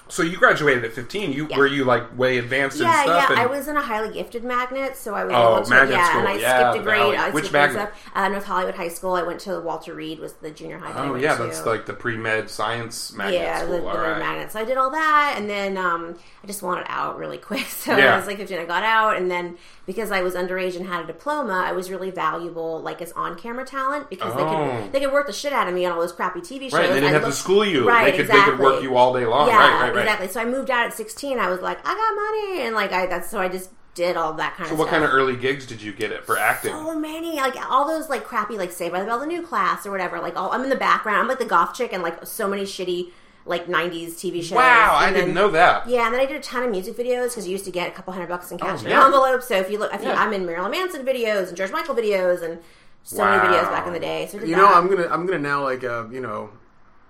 [0.09, 1.33] so you graduated at 15.
[1.33, 1.57] You Yeah.
[1.59, 3.27] were you like way advanced and Yeah, stuff?
[3.31, 3.33] yeah.
[3.33, 5.71] and, I was in a highly gifted magnet, so I was Oh, able to.
[5.71, 6.21] magnet yeah, school.
[6.21, 7.14] and I Yeah, skipped a grade.
[7.14, 7.93] I Which magnet?
[8.14, 9.14] Uh, North Hollywood High School.
[9.14, 10.93] I went to Walter Reed, was the junior high.
[10.97, 11.43] Oh yeah, to.
[11.45, 13.77] that's like the pre med science magnet yeah, school.
[13.77, 14.19] the, the right.
[14.19, 14.53] magnet.
[14.53, 17.67] So I did all that, and then um, I just wanted out really quick.
[17.85, 18.14] So Yeah.
[18.14, 18.59] I was like 15.
[18.59, 21.90] I got out, and then because I was underage and had a diploma, I was
[21.90, 24.81] really valuable, like as on-camera talent, because they Oh.
[24.83, 26.73] could they could work the shit out of me on all those crappy TV shows.
[26.75, 27.87] Right, they didn't I have to school you.
[27.88, 28.53] Right, they could exactly.
[28.53, 29.49] they could work you all day long.
[29.49, 30.03] Yeah, right, right, right.
[30.03, 30.29] exactly.
[30.29, 31.38] So I moved out at 16.
[31.38, 32.14] I was like, I got
[32.55, 34.83] money, and like I that's so I just did all that kind So of So
[34.83, 35.01] what stuff.
[35.01, 36.73] kind of early gigs did you get it for acting?
[36.73, 39.87] so many like all those like crappy like Saved by the Bell the new class
[39.87, 42.27] or whatever like all, I'm in the background I'm like the goth chick and like
[42.27, 43.11] so many shitty
[43.46, 45.87] like 90s TV shows wow, I And didn't know that.
[45.88, 47.88] yeah and then I did a ton of music videos because you used to get
[47.88, 49.00] a couple hundred bucks in cash in yeah.
[49.00, 50.20] an envelope so if you look if you, Yeah.
[50.22, 52.59] I'm in Marilyn Manson videos and George Michael videos and
[53.02, 53.37] so Wow.
[53.37, 54.72] many videos back in the day so You know.
[54.72, 56.50] I'm gonna I'm gonna now like uh, you know.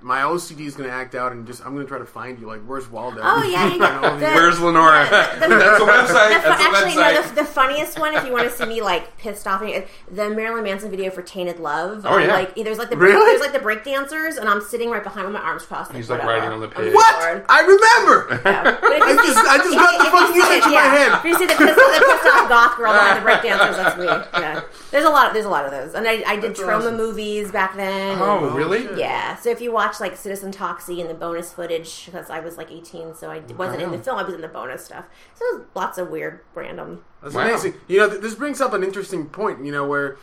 [0.04, 2.60] My OCD is gonna act out and just I'm gonna try to find you like
[2.66, 3.22] where's Waldo?
[3.24, 5.04] Oh yeah, you know, the, Where's Lenora?
[5.08, 6.28] the- the- That's a website.
[6.28, 7.14] The fu- That's a actually, website.
[7.14, 7.22] no.
[7.22, 10.28] The, the funniest one, if you want to see me like pissed off, is the
[10.28, 12.26] Marilyn Manson video for "Tainted Love." Oh, yeah.
[12.34, 13.16] like there's like the Really?
[13.32, 15.90] there's like the break dancers, and I'm sitting right behind with my arms crossed.
[15.92, 16.38] He's, like, whatever.
[16.38, 16.94] riding on the I'm pig.
[16.94, 17.44] What?
[17.48, 18.40] I remember.
[18.44, 18.62] Yeah.
[18.78, 20.74] But I just- I just if got you- the if fucking you image the- in
[20.74, 20.96] my yeah.
[20.96, 21.12] head.
[21.18, 24.04] If you see the pissed, the pissed off goth girl behind the breakdancers, that's me.
[24.04, 25.32] Yeah, there's a lot.
[25.32, 26.98] There's a lot of those, and I, I did That's trauma awesome.
[26.98, 28.18] movies back then.
[28.20, 28.86] oh, and- really?
[28.86, 32.40] Oh, yeah, so if you watch like Citizen Toxie and the bonus footage, because I
[32.40, 35.04] was like 18, so I wasn't in the film, I was in the bonus stuff.
[35.34, 37.04] So it was lots of weird, random.
[37.22, 37.42] That's Wow.
[37.46, 37.74] amazing.
[37.88, 39.64] You know, th- this brings up an interesting point.
[39.64, 40.16] You know, where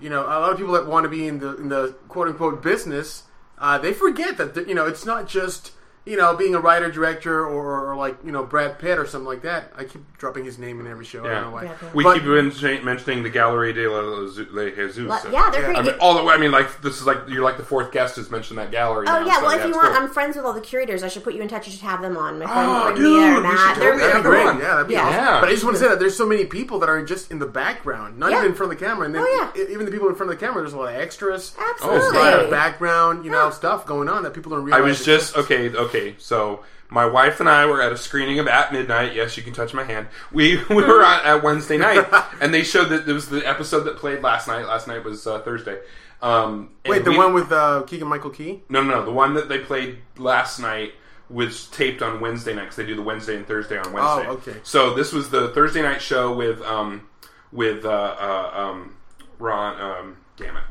[0.00, 2.28] you know a lot of people that want to be in the in the quote
[2.28, 3.24] unquote business,
[3.58, 5.72] uh, they forget that th- you know it's not just
[6.08, 9.26] you know being a writer director or, or like you know Brad Pitt or something
[9.28, 9.72] like that.
[9.76, 11.24] I keep dropping his name in every show.
[11.24, 11.64] I don't know why.
[11.64, 11.88] Yeah, yeah.
[11.94, 15.06] We But- keep mentioning, mentioning the Gallery de la Le Jesus.
[15.06, 15.66] But, yeah, they're Yeah.
[15.66, 15.76] great.
[15.78, 16.34] I mean, all the way.
[16.34, 19.06] I mean, like this is like you're like the fourth guest who's mentioned that gallery.
[19.08, 20.02] Oh now, yeah, so well if you want, cool.
[20.02, 21.02] I'm friends with all the curators.
[21.02, 21.66] I should put you in touch.
[21.66, 22.38] You should have them on.
[22.38, 23.76] My friend Oh, like dude, Mia should Matt.
[23.76, 24.44] totally They're, That'd be great.
[24.44, 25.02] Yeah, that'd be Yeah.
[25.06, 25.14] awesome.
[25.24, 25.40] Yeah.
[25.40, 27.38] But I just want to say that there's so many people that are just in
[27.38, 28.38] the background, not Yeah.
[28.38, 29.62] even in front of the camera, and then Oh, yeah.
[29.68, 30.62] even the people in front of the camera.
[30.62, 31.54] There's a lot of extras.
[31.58, 32.00] Absolutely.
[32.00, 34.80] There's a lot of background, you know, stuff going on that people don't realize.
[34.80, 35.36] I was just exists.
[35.36, 35.68] okay.
[35.98, 39.14] Okay, so my wife and I were at a screening of At Midnight.
[39.14, 40.08] Yes, you can touch my hand.
[40.32, 42.06] We we were on, at Wednesday night,
[42.40, 44.66] and they showed that there was the episode that played last night.
[44.66, 45.78] Last night was uh, Thursday.
[46.20, 48.62] Um, Wait, the we- one with uh, Keegan Michael Key?
[48.68, 50.92] no, no, no, the one that they played last night
[51.30, 54.26] was taped on Wednesday night 'cause they do the Wednesday and Thursday on Wednesday.
[54.26, 54.54] Oh, okay.
[54.62, 57.06] So this was the Thursday night show with um
[57.52, 58.96] with uh, uh um
[59.38, 60.64] Ron um damn it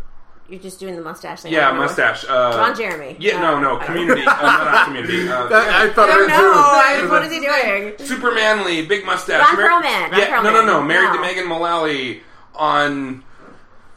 [0.50, 1.52] You're just doing the mustache thing.
[1.52, 3.18] yeah I don't know what- mustache uh, Ron Jeremy.
[3.20, 6.16] yeah Uh, no no Community uh, no, not Community uh, I, I thought I it
[6.16, 7.02] don't was know.
[7.06, 7.10] too.
[7.10, 8.08] What is he doing?
[8.08, 10.88] super manly big mustache Ron Perlman, Ron yeah no no no Perlman.
[10.88, 12.22] married to Megan Mullally
[12.56, 13.24] on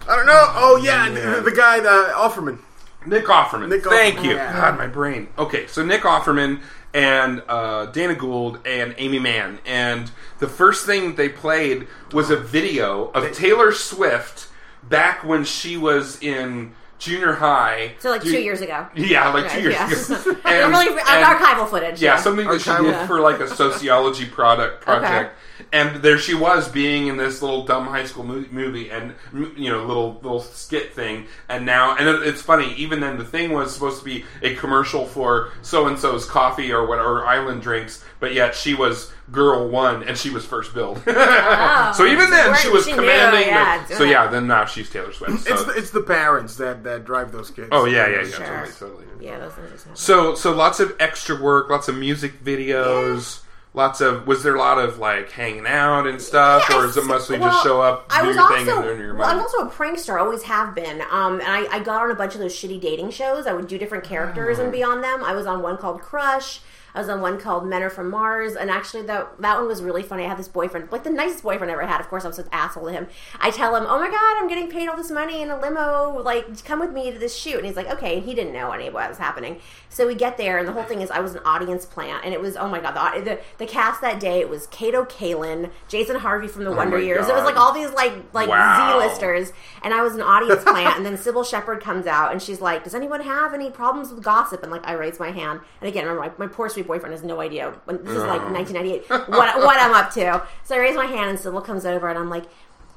[0.09, 0.45] I don't know.
[0.55, 1.35] Oh yeah, Yeah.
[1.37, 2.59] The, the guy, the Offerman.
[3.07, 3.69] Nick Offerman.
[3.69, 4.31] Nick Thank Offerman, you.
[4.35, 4.53] yeah.
[4.53, 5.29] God, my brain.
[5.39, 6.63] Okay, so Nick Offerman
[6.95, 12.37] and uh, Dana Gould and Aimee Mann, and the first thing they played was a
[12.37, 14.49] video of Taylor Swift
[14.90, 17.94] back when she was in junior high.
[18.00, 18.87] So like Do- two years ago.
[18.94, 19.87] Yeah, like two years yeah.
[19.90, 20.33] ago.
[20.44, 22.03] They're And- really and- archival footage.
[22.03, 25.35] yeah, something that she did for like a sociology product project.
[25.73, 29.15] And there she was being in this little dumb high school movie and
[29.57, 31.27] you know little little skit thing.
[31.49, 32.75] And now and it's funny.
[32.75, 36.73] Even then, the thing was supposed to be a commercial for so and so's coffee
[36.73, 41.01] or whatever island drinks, but yet she was girl one and she was first billed.
[41.53, 41.93] Oh.
[41.97, 43.47] so even then, she was she knew, commanding.
[43.47, 45.41] yeah, the, so yeah, then now she's Taylor Swift.
[45.45, 45.53] So.
[45.55, 47.69] It's the, it's the parents that, that drive those kids.
[47.73, 48.47] oh yeah, yeah, yeah, Sure.
[48.47, 49.05] totally, totally.
[49.21, 49.97] Yeah, those things just.
[49.99, 53.41] So so lots of extra work, lots of music videos,
[53.75, 57.05] lots of was there a lot of like hanging out and stuff, or is it
[57.05, 59.39] mostly just show up, do I was your also, thing, and earn your well, I'm
[59.39, 60.21] also a prankster.
[60.21, 61.03] Always have been.
[61.11, 63.47] Um, and I, I got on a bunch of those shitty dating shows.
[63.47, 64.63] I would do different characters Oh.
[64.65, 65.23] and be on them.
[65.25, 66.61] I was on one called Crush.
[66.94, 69.83] I was on one called Men Are From Mars, and actually that that one was
[69.83, 70.24] really funny.
[70.24, 72.00] I had this boyfriend, like the nicest boyfriend I ever had.
[72.00, 73.07] Of course, I was an asshole to him.
[73.40, 76.20] I tell him, "Oh my god, I'm getting paid all this money in a limo.
[76.22, 78.72] Like, come with me to this shoot." And he's like, "Okay." And he didn't know
[78.72, 79.61] any of what was happening.
[79.88, 82.33] So we get there, and the whole thing is, I was an audience plant, and
[82.33, 84.40] it was, oh my god, the the, the cast that day.
[84.40, 87.29] It was Kato Kaelin, Jason Hervey from the oh Wonder Oh my Years.
[87.29, 88.98] It was like all these like like Wow.
[89.00, 90.96] Z-listers, and I was an audience plant.
[90.96, 94.22] and then Cybill Shepherd comes out, and she's like, "Does anyone have any problems with
[94.22, 97.12] gossip?" And like, I raise my hand, and again, remember, my, my poor sweet boyfriend
[97.12, 97.71] has no idea.
[97.85, 99.09] When, this is like 1998.
[99.31, 100.43] what what I'm up to.
[100.64, 102.45] So I raise my hand, and Cybill comes over, and I'm like.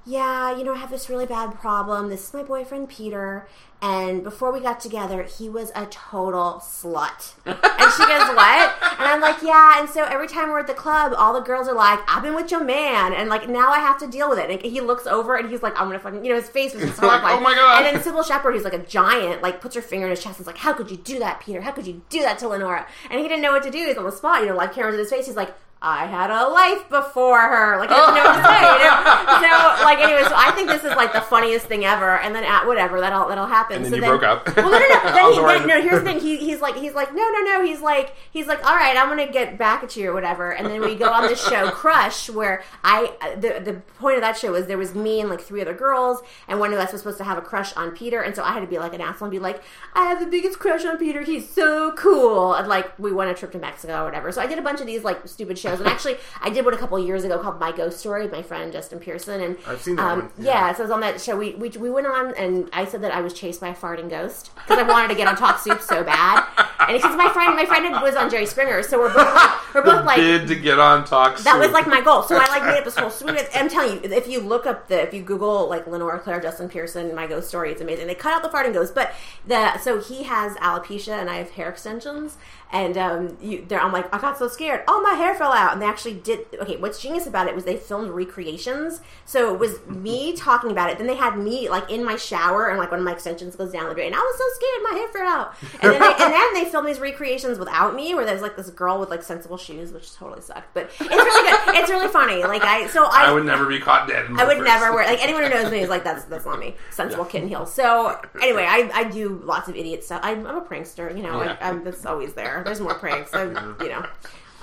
[0.06, 2.10] Yeah, you know, I have this really bad problem.
[2.10, 3.48] This is my boyfriend Peter,
[3.82, 7.34] and before we got together, he was a total slut.
[7.46, 7.56] And
[7.94, 11.13] she goes, "What?" And I'm like, "Yeah." And so every time we're at the club,
[11.18, 13.98] all the girls are like, "I've been with your man," and like now I have
[14.00, 14.50] to deal with it.
[14.50, 16.84] And he looks over and he's like, "I'm gonna fucking," you know, his face was
[16.84, 17.39] just Like, horrified.
[17.39, 17.86] oh my God.
[17.86, 20.38] And then Cybill Shepherd, who's like a giant, like puts her finger in his chest
[20.38, 21.62] and is like, "How could you do that, Peter?
[21.62, 23.86] How could you do that to Lenora?" And he didn't know what to do.
[23.88, 25.28] He's on the spot, you know, like cameras in his face.
[25.28, 25.54] He's like.
[25.84, 27.78] I had a life before her.
[27.78, 28.62] Like, he doesn't know what to say.
[28.63, 29.76] You know?
[29.78, 32.17] So, like, anyway, so I think this is like the funniest thing ever.
[32.19, 33.78] And then, at whatever, that'll that'll happen.
[33.78, 34.48] And then so you then, broke up.
[34.63, 35.04] Well, no, no, no.
[35.13, 35.82] Then he, then, no.
[35.82, 36.19] Here's the thing.
[36.19, 37.65] He, he's like, he's like, no, no, no.
[37.65, 40.52] He's like, he's like, all right, I'm gonna get back at you or whatever.
[40.52, 44.38] And then we go on this show, Crush, where I the the point of that
[44.38, 47.02] show was there was me and like three other girls, and one of us was
[47.02, 49.02] supposed to have a crush on Peter, and so I had to be like an
[49.02, 49.62] asshole and be like,
[49.93, 51.24] I have the biggest crush on Peter.
[51.24, 52.54] He's so cool.
[52.54, 54.32] And like, we went a trip to Mexico or whatever.
[54.32, 56.74] So I did a bunch of these like stupid shows, and actually, I did one
[56.74, 59.82] a couple years ago called My Ghost Story with my friend Justin Pearson, and I've
[59.82, 60.68] seen that um, one, Yeah.
[60.68, 60.74] yeah.
[60.74, 61.36] so I was on that show.
[61.38, 64.10] We, we we went on, and I said that I was chased by a farting
[64.10, 66.46] ghost because I wanted to get on Talk Soup so bad,
[66.88, 69.84] and because my friend my friend was on Jerry Springer, so we're both like, we're
[69.84, 71.38] both like Bid to get on talk.
[71.40, 72.24] that was like my goal.
[72.24, 73.36] So I like made up this whole suite.
[73.40, 76.40] of- I'm telling you, if you look up the, if you Google like Lenora Claire,
[76.42, 78.08] Justin Pearson, my ghost story, it's amazing.
[78.08, 79.14] They cut out the farting ghost, but
[79.48, 82.38] the so he has alopecia and I have hair extensions,
[82.72, 84.84] and um, you, there I'm like I got so scared.
[84.88, 86.45] Oh, my hair fell out, and they actually did.
[86.60, 89.02] Okay, what's genius about it was they filmed recreations.
[89.26, 90.97] So it was me talking about it.
[90.97, 93.71] Then they had me like in my shower, and like one of my extensions goes
[93.71, 94.13] down the drain.
[94.13, 96.88] I was so scared, my hair fell out, and then they, and then they filmed
[96.88, 100.41] these recreations without me, where there's like this girl with like sensible shoes, which totally
[100.41, 100.73] sucked.
[100.73, 101.76] But it's really good.
[101.76, 102.43] It's really funny.
[102.43, 104.26] Like I, so I, I would never be caught dead.
[104.26, 106.60] in I would never wear like anyone who knows me is like that's that's not
[106.60, 106.76] me.
[106.91, 107.73] Sensible kitten heels.
[107.73, 110.21] So anyway, I, I do lots of idiot stuff.
[110.23, 111.15] I'm, I'm a prankster.
[111.15, 111.58] You know, Yeah.
[111.60, 112.62] I, I'm that's always there.
[112.65, 113.34] There's more pranks.
[113.34, 114.06] I, you know.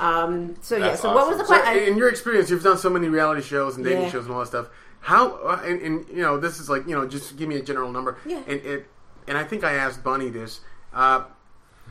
[0.00, 0.56] Um.
[0.62, 0.88] So yeah.
[0.88, 1.56] That's So what was the awesome.
[1.56, 1.84] So, question?
[1.92, 4.10] in your experience, you've done so many reality shows and dating Yeah.
[4.10, 4.68] shows and all that stuff.
[5.00, 7.62] How uh, and, and you know this is like you know just give me a
[7.62, 8.18] general number.
[8.26, 8.42] Yeah.
[8.46, 8.86] And it
[9.28, 10.60] and I think I asked Bunny this.
[10.92, 11.24] Uh,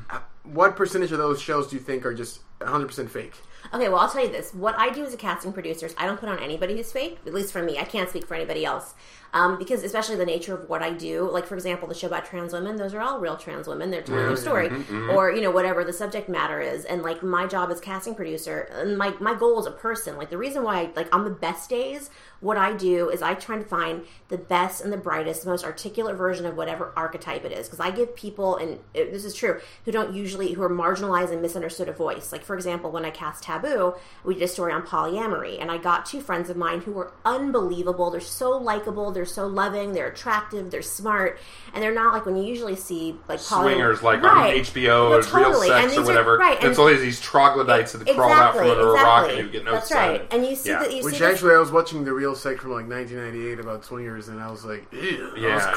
[0.09, 3.33] uh, what percentage of those shows do you think are just 100 percent fake?
[3.73, 4.53] Okay, well, I'll tell you this.
[4.53, 7.19] What I do as a casting producer is I don't put on anybody who's fake,
[7.27, 7.77] at least for me.
[7.77, 8.95] I can't speak for anybody else.
[9.31, 12.25] Um, because especially the nature of what I do, like for example, the show about
[12.25, 13.91] trans women, those are all real trans women.
[13.91, 14.69] They're telling their story,
[15.11, 16.85] or you know whatever the subject matter is.
[16.85, 20.29] And like my job as casting producer, and my my goal as a person, like
[20.29, 23.63] the reason why, like on the best days, what I do is I try to
[23.63, 27.67] find the best and the brightest, most articulate version of whatever archetype it is.
[27.67, 31.31] Because I give people, and it, this is true, who don't usually who are marginalized
[31.31, 32.31] and misunderstood a voice.
[32.31, 35.77] Like for example, when I cast Taboo, we did a story on polyamory, and I
[35.77, 38.09] got two friends of mine who were unbelievable.
[38.09, 41.39] They're so likable, they're so loving, they're attractive, they're smart,
[41.73, 44.53] and they're not like when you usually see like poly- Swingers like Right.
[44.55, 45.53] on HBO No, or Real.
[45.61, 46.37] Sex And or these are- whatever.
[46.37, 49.49] right, and- it's always these troglodytes that crawl out from under a rock and you
[49.49, 49.97] get no That's sun.
[49.97, 50.27] right.
[50.31, 50.79] And you see Yeah.
[50.79, 53.59] that you Which see this- actually, I was watching the real sex from like 1998
[53.59, 54.99] about swingers, and I was like, Ew.
[55.35, 55.73] I Yeah, was yeah.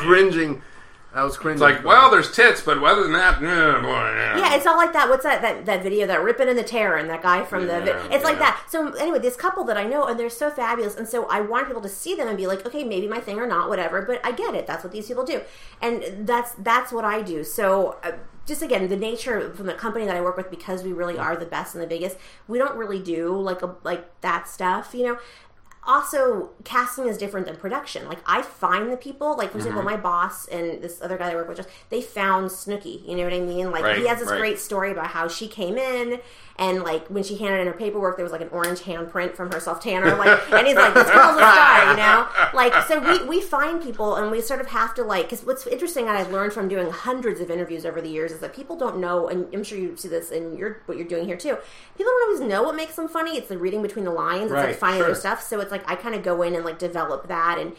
[1.12, 1.22] Cringing.
[1.22, 1.62] I was cringing.
[1.62, 4.92] It's like, well, there's tits, but other than that, eh, boy, Yeah, it's all like
[4.92, 5.08] that.
[5.08, 7.06] What's that that, that video that ripping and the tearing?
[7.08, 7.84] That guy from the.
[7.84, 8.50] Yeah, it's like yeah.
[8.50, 8.66] that.
[8.68, 11.66] So anyway, this couple that I know, and they're so fabulous, and so I want
[11.66, 14.02] people to see them and be like, okay, maybe my thing or not, whatever.
[14.02, 14.66] But I get it.
[14.66, 15.42] That's what these people do,
[15.80, 17.44] and that's that's what I do.
[17.44, 17.98] So.
[18.02, 18.12] Uh,
[18.44, 21.36] just again, the nature from the company that I work with, because we really are
[21.36, 22.16] the best and the biggest,
[22.48, 25.18] we don't really do like a like that stuff, you know
[25.84, 29.68] also casting is different than production like i find the people like for Mm-hmm.
[29.68, 33.06] example my boss and this other guy that i work with just they found snooki
[33.08, 34.38] you know what i mean like Right, he has this right.
[34.38, 36.20] great story about how she came in
[36.56, 39.50] and like when she handed in her paperwork there was like an orange handprint from
[39.50, 43.00] her self tanner like and he's like this girl's a star you know like so
[43.00, 46.14] we we find people and we sort of have to like because what's interesting that
[46.14, 49.26] i've learned from doing hundreds of interviews over the years is that people don't know
[49.28, 51.56] and i'm sure you see this in your what you're doing here too
[51.96, 54.52] people don't always know what makes them funny it's the reading between the lines it's
[54.52, 55.06] Right, like finding sure.
[55.08, 57.74] their stuff so it's like i kind of go in and like develop that and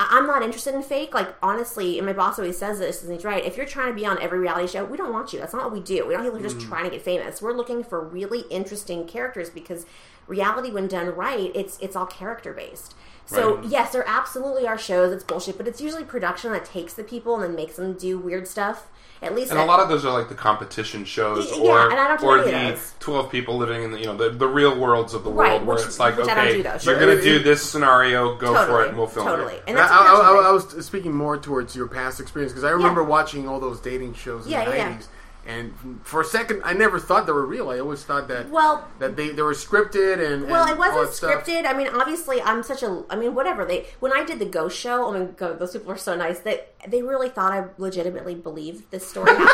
[0.00, 1.14] I'm not interested in fake.
[1.14, 3.44] Like honestly, and my boss always says this, and he's right.
[3.44, 5.38] If you're trying to be on every reality show, we don't want you.
[5.38, 6.06] That's not what we do.
[6.06, 6.68] We don't who are just mm.
[6.68, 7.40] trying to get famous.
[7.40, 9.86] We're looking for really interesting characters because
[10.26, 12.94] reality, when done right, it's it's all character based.
[13.26, 13.64] So Right.
[13.66, 15.12] yes, there absolutely are shows.
[15.12, 18.18] It's bullshit, but it's usually production that takes the people and then makes them do
[18.18, 18.86] weird stuff.
[19.22, 21.90] At least And a lot of those are like the competition shows, Y- yeah, or
[21.90, 22.92] and I don't do or the those.
[23.00, 25.66] twelve people living in the you know the, the real worlds of the Right, world,
[25.66, 26.84] where it's like which I don't okay, those.
[26.84, 29.30] you're But going to do this scenario, go for it, and we'll film it.
[29.30, 29.54] totally.
[29.54, 29.62] it.
[29.68, 32.70] And I, that's I, I, I was speaking more towards your past experience because I
[32.70, 35.06] remember watching all those dating shows in Yeah, the yeah, 90s.
[35.46, 37.68] And for a second, I never thought they were real.
[37.68, 41.06] I always thought that Well, that they, they were scripted and Well, and it wasn't
[41.08, 41.44] that stuff.
[41.44, 41.66] scripted.
[41.66, 43.04] I mean, obviously, I'm such a.
[43.10, 43.86] I mean, whatever they.
[44.00, 46.38] When I did the Ghost Show, oh I mean, god, those people were so nice
[46.40, 49.48] that they really thought I legitimately believed this story happened.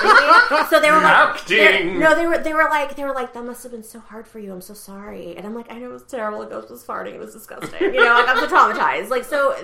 [0.49, 0.67] to me.
[0.71, 1.99] so they were like, Acting.
[1.99, 4.27] no, they were they were like they were like that must have been so hard
[4.29, 4.53] for you.
[4.53, 5.37] I'm so sorry.
[5.37, 6.41] And I'm like, I know it was terrible.
[6.41, 7.15] The ghost was farting.
[7.15, 7.81] It was disgusting.
[7.95, 9.09] You know, like I'm so traumatized.
[9.11, 9.55] Like so,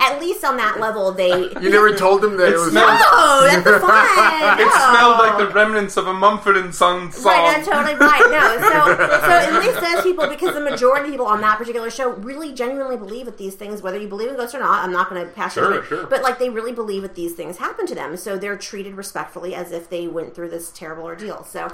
[0.00, 1.50] at least on that level, they.
[1.60, 2.70] You never told them that it, It was.
[2.70, 4.58] smelled- Oh, that's the fun.
[4.58, 4.90] It No.
[4.90, 7.32] smelled like the remnants of a Mumford and Sons song.
[7.32, 8.20] Right, that's totally right.
[8.30, 11.90] No, so so at least those people, because the majority of people on that particular
[11.90, 14.92] show really genuinely believe that these things, whether you believe in ghosts or not, I'm
[14.92, 16.06] not going to pass Sure, sure.
[16.06, 19.54] but like they really believe that these things happen to them, so they're treated respectfully
[19.54, 21.44] as if they went through this terrible ordeal.
[21.44, 21.72] So,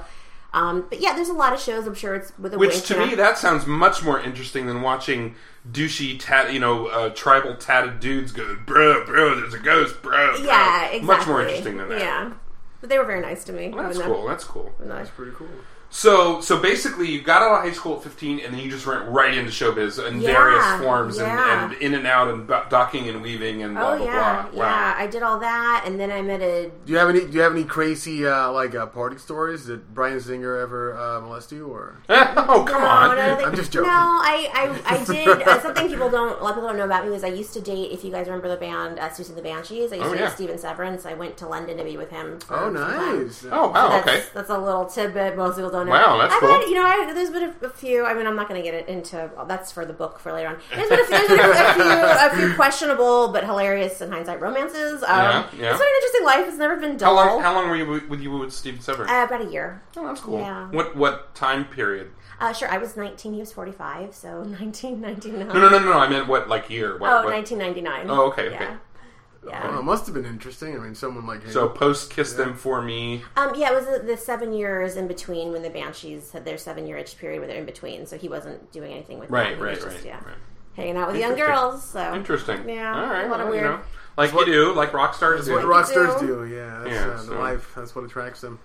[0.53, 1.85] um, but yeah, there's a lot of shows.
[1.87, 5.35] I'm sure it's with a Which to me, that sounds much more interesting than watching
[5.71, 10.35] douchey, tat, you know, uh, tribal tatted dudes go, bro, bro, there's a ghost, bro.
[10.37, 11.01] bro." yeah, exactly.
[11.01, 11.99] Much more interesting than that.
[11.99, 12.31] Yeah,
[12.81, 13.69] but they were very nice to me.
[13.69, 14.27] Well, that's cool.
[14.27, 14.71] That's cool.
[14.79, 15.47] though Pretty cool.
[15.91, 18.85] So, so basically, you got out of high school at 15, and then you just
[18.85, 21.63] went right into showbiz in Yeah, various forms, yeah.
[21.63, 24.47] and, and in and out, and bu- ducking and weaving, and blah Oh blah yeah,
[24.51, 24.61] blah.
[24.61, 24.67] Wow.
[24.67, 24.93] yeah.
[24.97, 27.21] I did all that, and then I met a Do you have any?
[27.21, 29.65] Do you have any crazy uh, like uh, party stories?
[29.65, 31.65] Did Bryan Singer ever uh, molest you?
[31.67, 33.15] Or oh come No, on!
[33.17, 33.87] no, they- I'm just joking.
[33.89, 34.47] No, I,
[34.85, 37.09] I, I did uh, something people don't a lot of people don't know about me
[37.11, 37.91] was I used to date.
[37.91, 40.19] If you guys remember the band uh, Siouxsie and the Banshees, I used Oh, to
[40.19, 40.27] yeah.
[40.27, 40.99] date Steven Severin.
[41.03, 42.39] I went to London to be with him.
[42.41, 43.23] For oh, some time.
[43.23, 43.45] nice.
[43.51, 44.23] Oh wow, That's, okay.
[44.35, 45.91] that's a little tidbit most people don't know.
[45.91, 46.49] Wow, that's I've cool.
[46.49, 48.05] Had, you know, I, there's been a, a few.
[48.05, 49.29] I mean, I'm not going to get it into.
[49.35, 50.57] Well, that's for the book for later on.
[50.75, 51.83] There's been a, there's been a, a few,
[52.43, 55.03] a few questionable but hilarious in hindsight romances.
[55.03, 55.69] Um, Yeah, yeah.
[55.71, 56.45] It's been an interesting life.
[56.47, 57.15] It's never been dull.
[57.17, 57.41] How long?
[57.43, 59.09] How long were you with- with you with Steven Severin?
[59.09, 59.81] Uh, about a year.
[59.97, 60.39] oh, that's cool.
[60.39, 60.69] yeah.
[60.71, 62.11] What what time period?
[62.39, 63.33] Uh, sure, I was 19.
[63.33, 65.47] He was 45, so 1999.
[65.49, 65.91] No, no, no, no.
[65.91, 66.97] no I meant what like year?
[66.97, 68.09] What, Oh, what- 1999.
[68.09, 68.69] Oh, okay, okay.
[69.45, 69.51] Yeah.
[69.51, 69.71] Yeah.
[69.75, 70.75] Oh, it must have been interesting.
[70.75, 71.51] I mean, someone like him.
[71.51, 73.23] So post kiss them for me.
[73.37, 76.57] Um, yeah, it was the, the seven years in between when the Banshees had their
[76.57, 79.51] seven year itch period where they're in between, so he wasn't doing anything with Right,
[79.51, 79.59] them.
[79.65, 80.35] Right, just, right, yeah, right.
[80.75, 81.83] hanging out with young girls.
[81.89, 82.67] So Interesting.
[82.67, 83.25] Yeah, All right.
[83.25, 83.85] a lot of well, you weird- know,
[84.17, 85.67] like you do, like rock stars That's what do.
[85.67, 86.27] rock stars do.
[86.45, 86.45] do.
[86.53, 87.71] Yeah, that's Yeah, uh, the so- life.
[87.75, 88.59] That's what attracts them.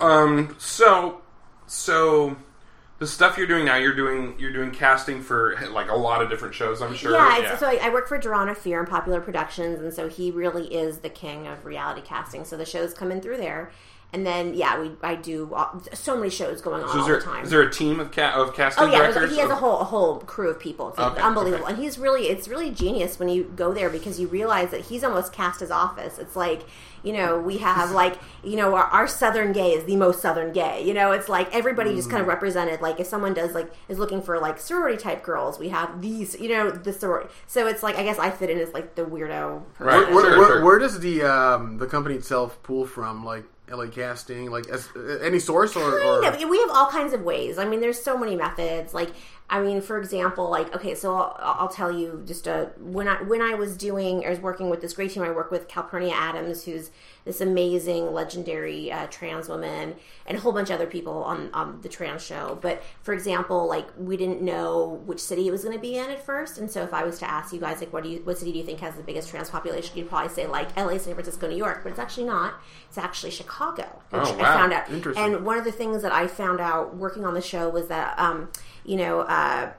[0.00, 0.54] Um.
[0.58, 1.22] So,
[1.66, 2.36] so
[2.98, 6.28] the stuff you're doing now, you're doing you're doing casting for like a lot of
[6.30, 6.82] different shows.
[6.82, 7.12] I'm sure.
[7.12, 10.30] Yeah, it's, so I, I work for Doron Ofir and Popular Productions, and so he
[10.30, 12.44] really is the king of reality casting.
[12.44, 13.70] So the shows come in through there,
[14.12, 17.06] and then yeah, we I do all, so many shows going on So is all
[17.08, 17.44] there the time.
[17.44, 19.30] is there a team of ca- of casting Oh yeah, directors?
[19.30, 20.88] he has a whole a whole crew of people.
[20.88, 21.74] It's like Okay, unbelievable, okay.
[21.74, 25.04] and he's really it's really genius when you go there because you realize that he's
[25.04, 26.18] almost cast his office.
[26.18, 26.62] It's like
[27.02, 30.52] you know we have like you know our, our southern gay is the most southern
[30.52, 30.82] gay.
[30.84, 32.12] You know it's like everybody just Mm.
[32.12, 32.80] kind of represented.
[32.80, 36.38] Like if someone does like is looking for like sorority type girls, we have these.
[36.40, 37.30] You know the sorority.
[37.46, 39.62] So it's like I guess I fit in as like the weirdo.
[39.78, 40.04] Right.
[40.06, 40.14] person.
[40.14, 43.24] Where, where, where does the um, the company itself pull from?
[43.24, 44.50] Like LA casting?
[44.50, 46.48] Like as uh, any source or, Kind or of.
[46.48, 47.58] We have all kinds of ways.
[47.58, 48.94] I mean, there's so many methods.
[48.94, 49.10] Like,
[49.50, 53.22] I mean, for example, like okay, so I'll, I'll tell you just uh, when I
[53.22, 55.22] when I was doing, I was working with this great team.
[55.22, 56.90] I work with Calpernia Addams, who's
[57.24, 61.80] this amazing, legendary uh, trans woman, and a whole bunch of other people on on
[61.80, 62.58] the trans show.
[62.60, 66.10] But for example, like we didn't know which city it was going to be in
[66.10, 68.18] at first, and so if I was to ask you guys, like, what do you,
[68.24, 69.96] what city do you think has the biggest trans population?
[69.96, 72.52] You'd probably say like L.A., San Francisco, New York, but it's actually not.
[72.88, 74.54] It's actually Chicago, which Oh, I wow.
[74.58, 74.90] found out.
[74.90, 75.24] Interesting.
[75.24, 78.18] And one of the things that I found out working on the show was that,
[78.18, 78.48] um,
[78.84, 79.70] you know, uh,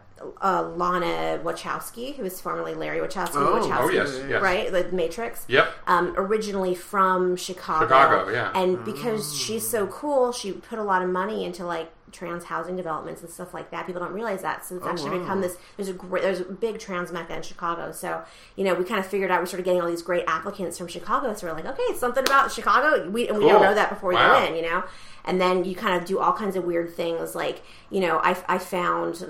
[0.42, 4.42] uh, Lana Wachowski, who was formerly Larry Wachowski, Oh, Wachowski Oh yes, yes.
[4.42, 5.46] right, the Matrix.
[5.48, 5.72] Yep.
[5.88, 7.86] Um, originally from Chicago.
[7.86, 8.52] Chicago, yeah.
[8.54, 12.76] And because she's so cool, she put a lot of money into like trans housing
[12.76, 13.86] developments and stuff like that.
[13.86, 14.65] People don't realize that.
[14.65, 15.19] So it's oh, actually wow.
[15.19, 15.58] become this.
[15.78, 17.91] There's a great, there's a big trans mecca in Chicago.
[17.91, 18.24] So
[18.56, 20.88] you know, we kind of figured out we started getting all these great applicants from
[20.88, 21.34] Chicago.
[21.34, 23.10] So we're like, okay, something about Chicago.
[23.10, 23.54] We and we Cool.
[23.54, 24.39] don't know that before we Wow.
[24.39, 24.84] go in, you know.
[25.26, 28.38] And then you kind of do all kinds of weird things, like you know, I
[28.48, 29.26] I found.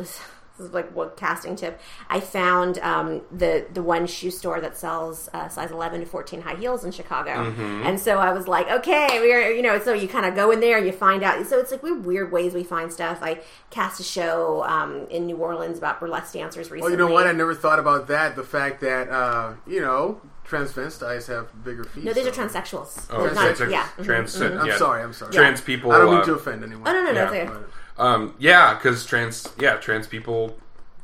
[0.59, 1.79] This, this is like what casting tip.
[2.09, 6.41] I found um, the the one shoe store that sells uh, size eleven to fourteen
[6.41, 7.83] high heels in Chicago, Mm-hmm.
[7.87, 10.59] and so I was like, okay, we're you know, so you kind of go in
[10.59, 11.45] there and you find out.
[11.47, 13.19] So it's like we weird ways we find stuff.
[13.21, 16.81] I cast a show um, in New Orleans about burlesque dancers recently.
[16.81, 17.27] well, you know what?
[17.27, 18.35] I never thought about that.
[18.35, 22.03] The fact that uh, you know transvestites have bigger feet.
[22.03, 23.05] no, these are transsexuals.
[23.11, 23.87] Oh, They're trans, not- yeah.
[23.97, 24.03] mhm.
[24.05, 24.77] trans, I'm yeah.
[24.77, 25.03] sorry.
[25.03, 25.31] I'm sorry.
[25.31, 25.91] Trans people.
[25.91, 26.87] I don't mean uh, to offend anyone.
[26.87, 27.57] Oh no, no, no, Yeah.
[27.99, 28.13] It's okay.
[28.15, 30.57] But- Um, yeah, because trans, yeah, trans people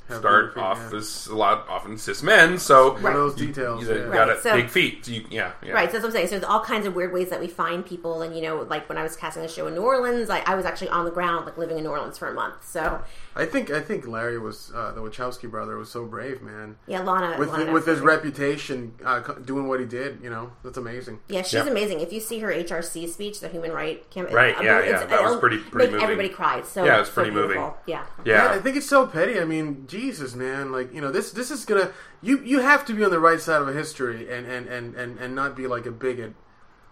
[0.07, 0.97] Have start feet, off yeah.
[0.99, 2.57] as a lot, often cis men.
[2.59, 3.83] So One of those details.
[3.83, 4.03] you yeah.
[4.11, 5.07] got Right, a so- big feet.
[5.07, 6.27] You, yeah, yeah, Right, so that's what I'm saying.
[6.27, 8.87] So there's all kinds of weird ways that we find people, and you know, like
[8.89, 11.11] when I was casting the show in New Orleans, I, I was actually on the
[11.11, 12.67] ground, like living in New Orleans for a month.
[12.67, 13.01] So
[13.37, 16.77] I think I think Larry was uh, the Wachowski brother was so brave, man.
[16.87, 18.07] yeah, Lana With Lana with his Dunham.
[18.07, 21.19] reputation, uh, doing what he did, you know, that's amazing.
[21.27, 21.67] Yeah, she's Yeah.
[21.67, 21.99] amazing.
[21.99, 25.35] If you see her HRC speech, the Human Right Campaign, Right, yeah, yeah, that was
[25.37, 26.03] pretty- pretty make moving.
[26.03, 26.65] Everybody cried.
[26.65, 27.57] So Yeah, it was so pretty moving.
[27.57, 27.77] beautiful.
[27.85, 28.51] Yeah, yeah.
[28.51, 29.37] I think it's so petty.
[29.39, 32.93] I mean, Jesus, man, like you know, this this is gonna you you have to
[32.93, 35.67] be on the right side of a history and and and and, and not be
[35.67, 36.33] like a bigot,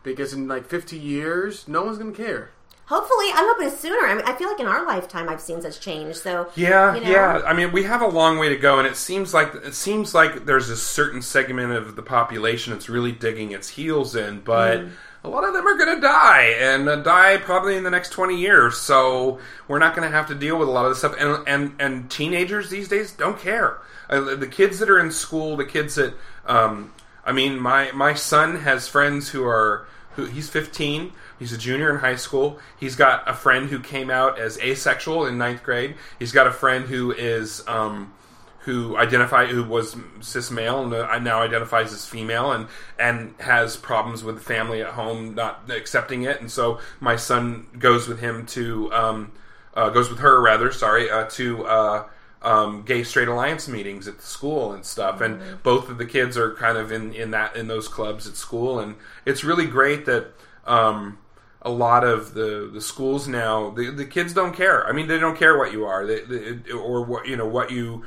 [0.03, 2.49] because in like fifty years, no one's gonna care.
[2.87, 4.05] Hopefully, I'm hoping sooner.
[4.05, 6.15] I mean, I feel like in our lifetime, I've seen such change.
[6.15, 7.41] So Yeah, you know, yeah.
[7.45, 10.13] I mean, we have a long way to go, and it seems like it seems
[10.13, 14.79] like there's a certain segment of the population that's really digging its heels in, but
[14.81, 14.89] Mm.
[15.23, 18.09] a lot of them are going to die, and uh, die probably in the next
[18.11, 18.77] twenty years.
[18.77, 21.15] So we're not going to have to deal with a lot of this stuff.
[21.17, 23.77] And and and teenagers these days don't care.
[24.09, 26.13] Uh, the kids that are in school, the kids that,
[26.45, 26.91] um,
[27.25, 31.89] I mean, my my son has friends who are who he's 15 he's a junior
[31.89, 35.95] in high school he's got a friend who came out as asexual in ninth grade
[36.19, 38.13] he's got a friend who is um,
[38.59, 43.75] who identify who was cis male and uh, now identifies as female and and has
[43.75, 48.19] problems with the family at home not accepting it and so my son goes with
[48.19, 49.31] him to um,
[49.73, 52.07] uh, goes with her rather sorry uh, to uh,
[52.43, 55.21] um, gay straight alliance meetings at the school and stuff.
[55.21, 58.35] And both of the kids are kind of in in that in those clubs at
[58.35, 58.79] school.
[58.79, 60.33] And it's really great that
[60.65, 61.17] um,
[61.61, 64.85] a lot of the, the schools now the, the kids don't care.
[64.87, 66.05] I mean they don't care what you are.
[66.05, 68.05] They, they, or what you know what you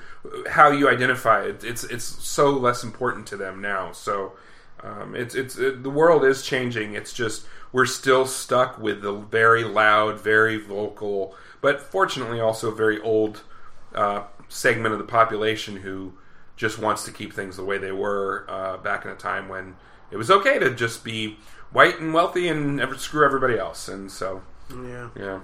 [0.48, 1.44] how you identify.
[1.44, 3.92] It it's it's so less important to them now.
[3.92, 4.34] So
[4.82, 6.94] um, it's it's it, the world is changing.
[6.94, 13.00] It's just we're still stuck with the very loud very vocal but fortunately also very
[13.00, 13.42] old
[13.96, 16.12] uh, segment of the population who
[16.56, 19.74] just wants to keep things the way they were uh, back in a time when
[20.10, 21.36] it was okay to just be
[21.72, 23.88] white and wealthy and ever screw everybody else.
[23.88, 25.40] And so, Yeah, yeah.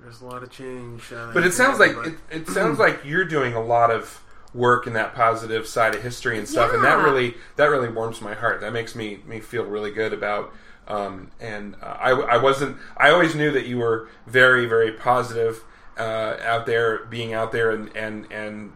[0.00, 1.12] there's a lot of change.
[1.12, 4.22] Uh, But it sounds like but- it, it sounds like you're doing a lot of
[4.52, 8.20] work in that positive side of history and stuff, and that really that really warms
[8.20, 8.60] my heart.
[8.60, 10.52] That makes me me feel really good about.
[10.88, 12.76] Um, and uh, I, I wasn't.
[12.96, 15.62] I always knew that you were very very positive
[15.98, 18.72] uh, out there, being out there, and and and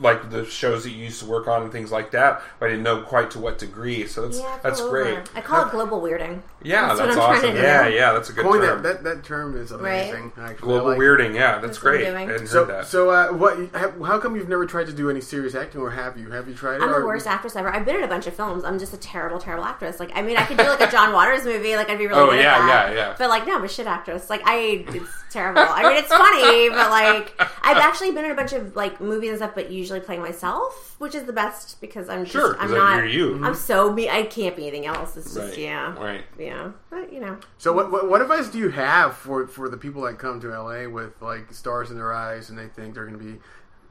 [0.00, 2.42] like the shows that you used to work on and things like that.
[2.58, 4.06] But I didn't know quite to what degree.
[4.06, 5.18] So that's yeah, that's pull great.
[5.34, 6.42] I call it global weirding.
[6.62, 7.56] Yeah, That's that's, what I'm awesome.
[7.56, 8.82] Yeah, yeah, that's a good Coin term.
[8.82, 10.32] that, that that term is amazing.
[10.38, 11.00] Actually, Global I like it.
[11.02, 11.34] weirding.
[11.34, 12.06] Yeah, that's That's great.
[12.06, 12.86] I So, heard that.
[12.86, 13.58] so uh, what?
[13.74, 16.30] How, how come you've never tried to do any serious acting, or have you?
[16.30, 16.80] Have you tried?
[16.80, 17.68] I'm the worst actress ever.
[17.74, 18.64] I've been in a bunch of films.
[18.64, 20.00] I'm just a terrible, terrible actress.
[20.00, 21.76] Like, I mean, I could do like a John Waters movie.
[21.76, 22.88] Like, I'd be really Oh, good yeah, at that.
[22.92, 23.14] yeah, yeah.
[23.18, 24.30] But like, no, I'm a shit actress.
[24.30, 25.60] Like, I, it's terrible.
[25.68, 29.30] I mean, it's funny, but like, I've actually been in a bunch of like movies
[29.30, 32.96] and stuff, but usually playing myself, which is the best because I'm just, I'm not.
[32.96, 33.34] you're you.
[33.34, 33.54] I'm mm-hmm.
[33.54, 34.08] so me.
[34.08, 35.14] I can't be anything else.
[35.14, 36.24] It's just Right, yeah, right.
[36.38, 36.70] yeah.
[36.88, 40.02] But you know, So what, what what advice do you have for for the people
[40.02, 43.18] that come to LA with like stars in their eyes and they think they're going
[43.18, 43.38] to be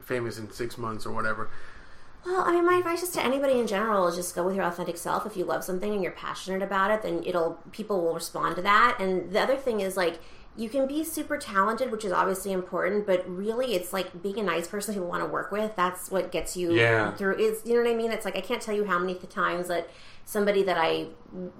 [0.00, 1.48] famous in six months or whatever?
[2.26, 4.64] Well, I mean, my advice is to anybody in general is just go with your
[4.64, 5.26] authentic self.
[5.26, 8.62] If you love something and you're passionate about it, then it'll people will respond to
[8.62, 8.96] that.
[8.98, 10.18] And the other thing is like
[10.56, 14.42] you can be super talented, which is obviously important, but really it's like being a
[14.42, 15.74] nice person people want to work with.
[15.74, 17.12] That's what gets you Yeah.
[17.12, 17.36] through.
[17.36, 18.12] Is you know what I mean?
[18.12, 19.88] It's like I can't tell you how many times that
[20.24, 21.06] somebody that I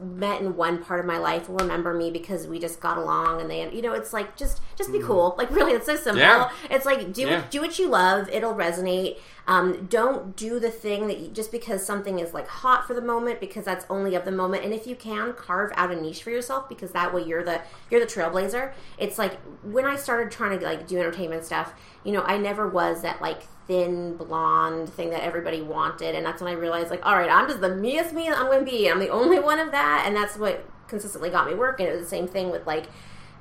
[0.00, 3.40] met in one part of my life will remember me because we just got along
[3.40, 5.34] and they you know it's like just just be cool.
[5.36, 6.20] Like really it's so simple.
[6.20, 6.50] Yeah.
[6.70, 7.44] it's like do Yeah.
[7.50, 8.28] do what you love.
[8.30, 9.18] It'll resonate.
[9.46, 13.02] Um, don't do the thing that you, just because something is like hot for the
[13.02, 14.64] moment because that's only of the moment.
[14.64, 17.60] And if you can carve out a niche for yourself because that way you're the
[17.90, 18.72] you're the trailblazer.
[18.96, 21.72] It's like when i started trying to like do entertainment stuff
[22.04, 26.14] you know i never was that like thin blonde thing that everybody wanted.
[26.14, 28.64] And that's when i realized like all right i'm just the meest me i'm going
[28.64, 28.90] to be.
[28.90, 30.04] I'm the only one of that.
[30.06, 32.86] And that's what consistently got me work and it was the same thing with like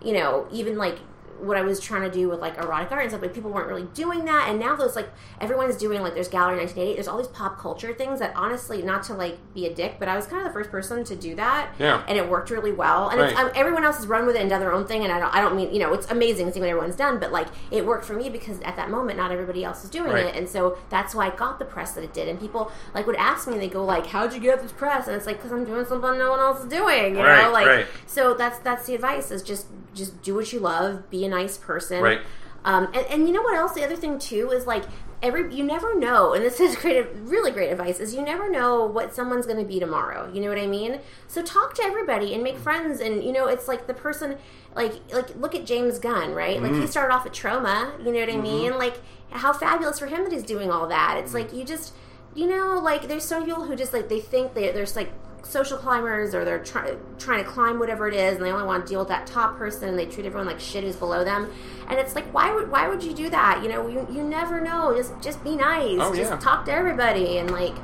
[0.03, 0.97] you know even like
[1.43, 3.67] what I was trying to do with like erotic art and stuff, like people weren't
[3.67, 4.47] really doing that.
[4.49, 5.09] And now those like
[5.41, 9.03] everyone's doing like there's Gallery 1980, there's all these pop culture things that honestly, not
[9.03, 11.35] to like be a dick, but I was kind of the first person to do
[11.35, 11.69] that.
[11.79, 12.03] Yeah.
[12.07, 13.09] And it worked really well.
[13.09, 13.45] And it's, Right.
[13.45, 15.03] um, everyone else has run with it and done their own thing.
[15.03, 17.31] And I don't, I don't mean, you know, it's amazing seeing what everyone's done, but
[17.31, 20.25] like it worked for me because at that moment, not everybody else is doing Right.
[20.27, 20.35] it.
[20.35, 22.27] And so that's why I got the press that it did.
[22.27, 25.07] And people like would ask me, they go like, how'd you get this press?
[25.07, 27.51] And it's like, cause I'm doing something no one else is doing, you Right, know,
[27.51, 27.85] like, right.
[28.05, 31.57] so that's, that's the advice is just, just do what you love, be a nice
[31.57, 32.01] person.
[32.01, 32.21] Right.
[32.65, 33.73] Um, and, and you know what else?
[33.73, 34.83] The other thing too is like
[35.21, 37.99] every you never know, and this is great, really great advice.
[37.99, 40.31] Is you never know what someone's going to be tomorrow.
[40.31, 40.99] You know what I mean?
[41.27, 42.99] So talk to everybody and make friends.
[42.99, 44.37] And you know, it's like the person,
[44.75, 46.61] like like look at James Gunn, right?
[46.61, 46.87] Like he mm-hmm.
[46.87, 47.97] started off at Troma.
[47.99, 48.41] You know what I mm-hmm.
[48.43, 48.77] mean?
[48.77, 48.99] Like
[49.31, 51.17] how fabulous for him that he's doing all that.
[51.17, 51.37] It's mm-hmm.
[51.37, 51.93] like you just
[52.35, 55.11] you know like there's some people who just like they think they, there's like
[55.43, 58.85] social climbers or they're try, trying to climb whatever it is and they only want
[58.85, 61.51] to deal with that top person and they treat everyone like shit who's below them
[61.89, 64.61] and it's like why would why would you do that you know you, you never
[64.61, 66.37] know just just be nice Oh, just yeah.
[66.39, 67.75] talk to everybody and like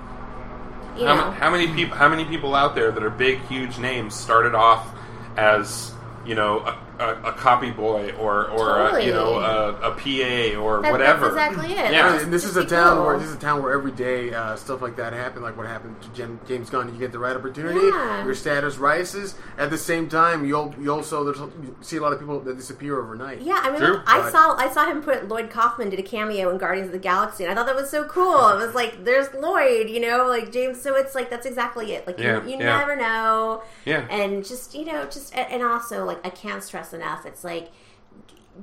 [0.98, 1.96] you How, know how many people?
[1.96, 4.90] How many people out there that are big, huge names started off
[5.38, 5.92] as
[6.26, 10.60] you know a, a, a copy boy or or a, you know a, a PA
[10.62, 11.32] or That- whatever?
[11.32, 12.12] that's exactly it Yeah.
[12.12, 13.06] Just- and this is a town cool.
[13.06, 15.66] where this is a town where every day uh, stuff like that happen, like what
[15.68, 16.92] happened to Jem, James Gunn.
[16.94, 18.26] You get the right opportunity, Yeah.
[18.26, 19.36] your status rises.
[19.58, 22.58] At the same time, you you also there's, you see a lot of people that
[22.58, 23.42] disappear overnight.
[23.42, 23.94] Yeah, I mean, True.
[23.94, 26.88] look, I But- saw I saw him put Lloyd Kaufman did a cameo in Guardians
[26.88, 28.50] of the Galaxy, and I thought that was so cool.
[28.50, 30.82] It was like, there's Lloyd, you know, like James.
[30.82, 32.06] So it's like that's exactly it.
[32.06, 32.78] Like Yeah, you, you yeah.
[32.78, 33.64] never know.
[33.86, 34.06] Yeah.
[34.10, 37.26] and just you know, just and and also like I can't stress enough.
[37.26, 37.72] It's like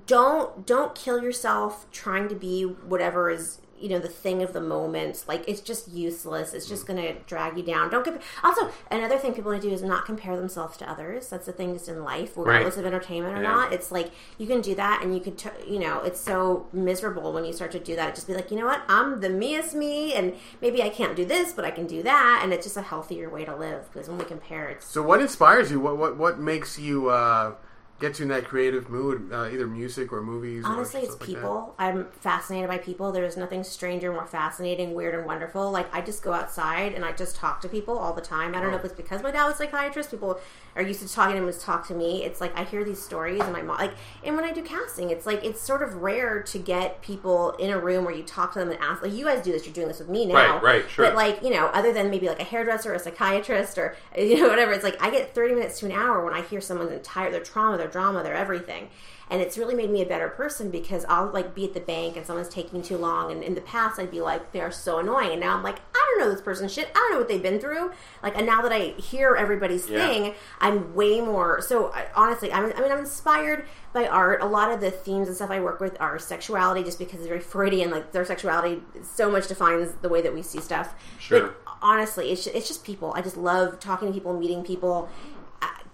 [0.07, 4.61] don't don't kill yourself trying to be whatever is you know the thing of the
[4.61, 5.23] moment.
[5.29, 6.55] Like it's just useless.
[6.55, 7.91] It's just going to drag you down.
[7.91, 11.29] Don't compare also another thing people need to do is not compare themselves to others.
[11.29, 13.51] That's the thing just in life regardless of entertainment or Yeah.
[13.53, 13.73] not.
[13.75, 17.35] It's like you can do that and you could t- you know it's so miserable
[17.35, 18.15] when you start to do that.
[18.15, 18.81] Just be like you know what?
[18.89, 22.41] I'm the meest me and maybe i can't do this but i can do that.
[22.43, 25.21] And it's just a healthier way to live because when we compare it's So, what
[25.21, 25.81] inspires you?
[25.81, 27.53] What what what makes you uh,
[28.01, 29.33] get you in that creative mood?
[29.33, 30.65] Uh, either music or movies.
[30.65, 31.75] or Honestly, it's stuff like people.
[31.79, 33.13] I'm fascinated by people.
[33.13, 35.71] There's nothing stranger, more fascinating, weird, and wonderful.
[35.71, 38.55] Like I just go outside and I just talk to people all the time.
[38.55, 40.11] I don't know if it's because my dad was a psychiatrist.
[40.11, 40.39] People
[40.75, 41.49] are used to talking to him.
[41.49, 42.25] Just talk to me.
[42.25, 43.95] It's like I hear these stories, and my mom like.
[44.25, 47.71] And when I do casting, it's like it's sort of rare to get people in
[47.71, 49.03] a room where you talk to them and ask.
[49.03, 49.65] Like you guys do this.
[49.65, 51.07] You're doing this with me now, Right, right, sure.
[51.07, 54.37] But like you know, other than maybe like a hairdresser, or a psychiatrist, or you
[54.41, 54.73] know whatever.
[54.73, 57.41] It's like I get 30 minutes to an hour when I hear someone's entire their
[57.41, 58.89] trauma, their drama, their everything.
[59.29, 62.17] And it's really made me a better person because I'll like be at the bank
[62.17, 63.33] and someone's taking too long.
[63.33, 65.33] And in the past I'd be like they're so annoying.
[65.33, 66.89] And now I'm like I don't know this person's shit.
[66.95, 67.91] I don't know what they've been through.
[68.23, 70.07] Like and now that I hear everybody's Yeah.
[70.07, 74.43] thing I'm way more so I, honestly I'm, I mean I'm inspired by art.
[74.43, 77.29] A lot of the themes and stuff I work with are sexuality just because it's
[77.29, 77.91] very Freudian.
[77.91, 80.95] Like their sexuality so much defines the way that we see stuff.
[81.19, 81.41] Sure.
[81.49, 83.13] but honestly it's just, it's just people.
[83.17, 85.09] I just love talking to people meeting people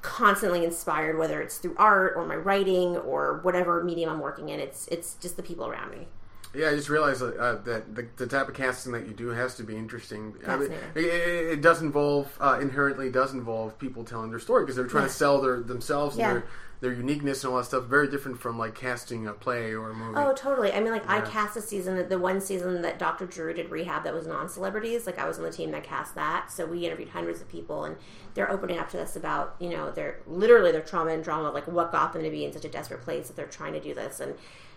[0.02, 4.60] constantly inspired whether it's through art or my writing or whatever medium I'm working in
[4.60, 6.06] it's it's just the people around me
[6.54, 9.54] Yeah, I just realized uh, that the, the type of casting that you do has
[9.54, 10.34] to be interesting.
[10.46, 14.76] I mean, it, it- does involve uh, inherently does involve people telling their story because
[14.76, 15.08] they're trying Yeah.
[15.08, 16.26] to sell their themselves Yeah.
[16.28, 16.44] and their
[16.82, 17.84] their uniqueness and all that stuff.
[17.84, 20.14] Very different from like casting a play or a movie.
[20.16, 20.72] Oh, totally.
[20.72, 23.24] I mean, like, I cast a season, the one season that Dr.
[23.24, 25.06] Drew did rehab that was non celebrities.
[25.06, 26.50] Like, I was on the team that cast that.
[26.50, 27.96] So we interviewed hundreds of people, and
[28.34, 31.68] they're opening up to us about, you know, their literally their trauma and drama, like
[31.68, 33.94] what got them to be in such a desperate place that they're trying to do
[33.94, 34.18] this.
[34.18, 34.34] And,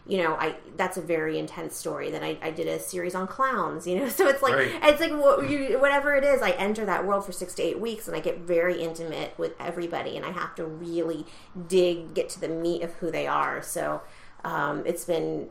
[0.08, 2.12] you know, I that's a very intense story.
[2.12, 4.72] Then I, I did a series on clowns, you know, so it's like Right.
[4.84, 6.41] it's like what you, whatever it is.
[6.41, 9.53] I enter that world for six to eight weeks, and I get very intimate with
[9.60, 11.26] everybody, and I have to really
[11.68, 13.62] dig, get to the meat of who they are.
[13.64, 14.01] So
[14.43, 15.49] um, it's been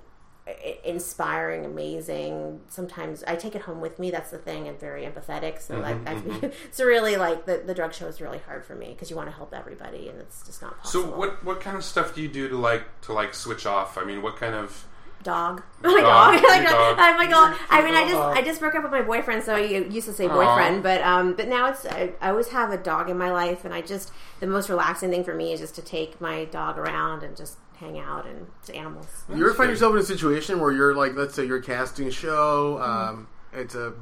[0.85, 2.61] inspiring, amazing.
[2.69, 4.11] Sometimes I take it home with me.
[4.11, 4.69] That's the thing.
[4.69, 8.39] I'm very empathetic, so like that's so really like the, the drug show is really
[8.39, 11.11] hard for me because you want to help everybody, and it's just not possible.
[11.11, 13.97] So what what kind of stuff do you do to like to like switch off?
[13.97, 14.87] I mean, what kind of
[15.25, 15.63] dog.
[15.83, 16.43] My Dog, dog.
[16.49, 16.97] like, dog.
[16.99, 18.23] I'm like, oh, I mean, I just.
[18.23, 20.33] I just broke up with my boyfriend, so I used to say Aw.
[20.33, 23.65] boyfriend, but um, but now it's I, I always have a dog in my life,
[23.65, 26.79] and I just the most relaxing thing for me is just to take my dog
[26.79, 29.07] around and just hang out and it's animals.
[29.29, 32.11] You ever find yourself in a situation where you're like, let's say you're casting a
[32.11, 33.93] show, um, it's a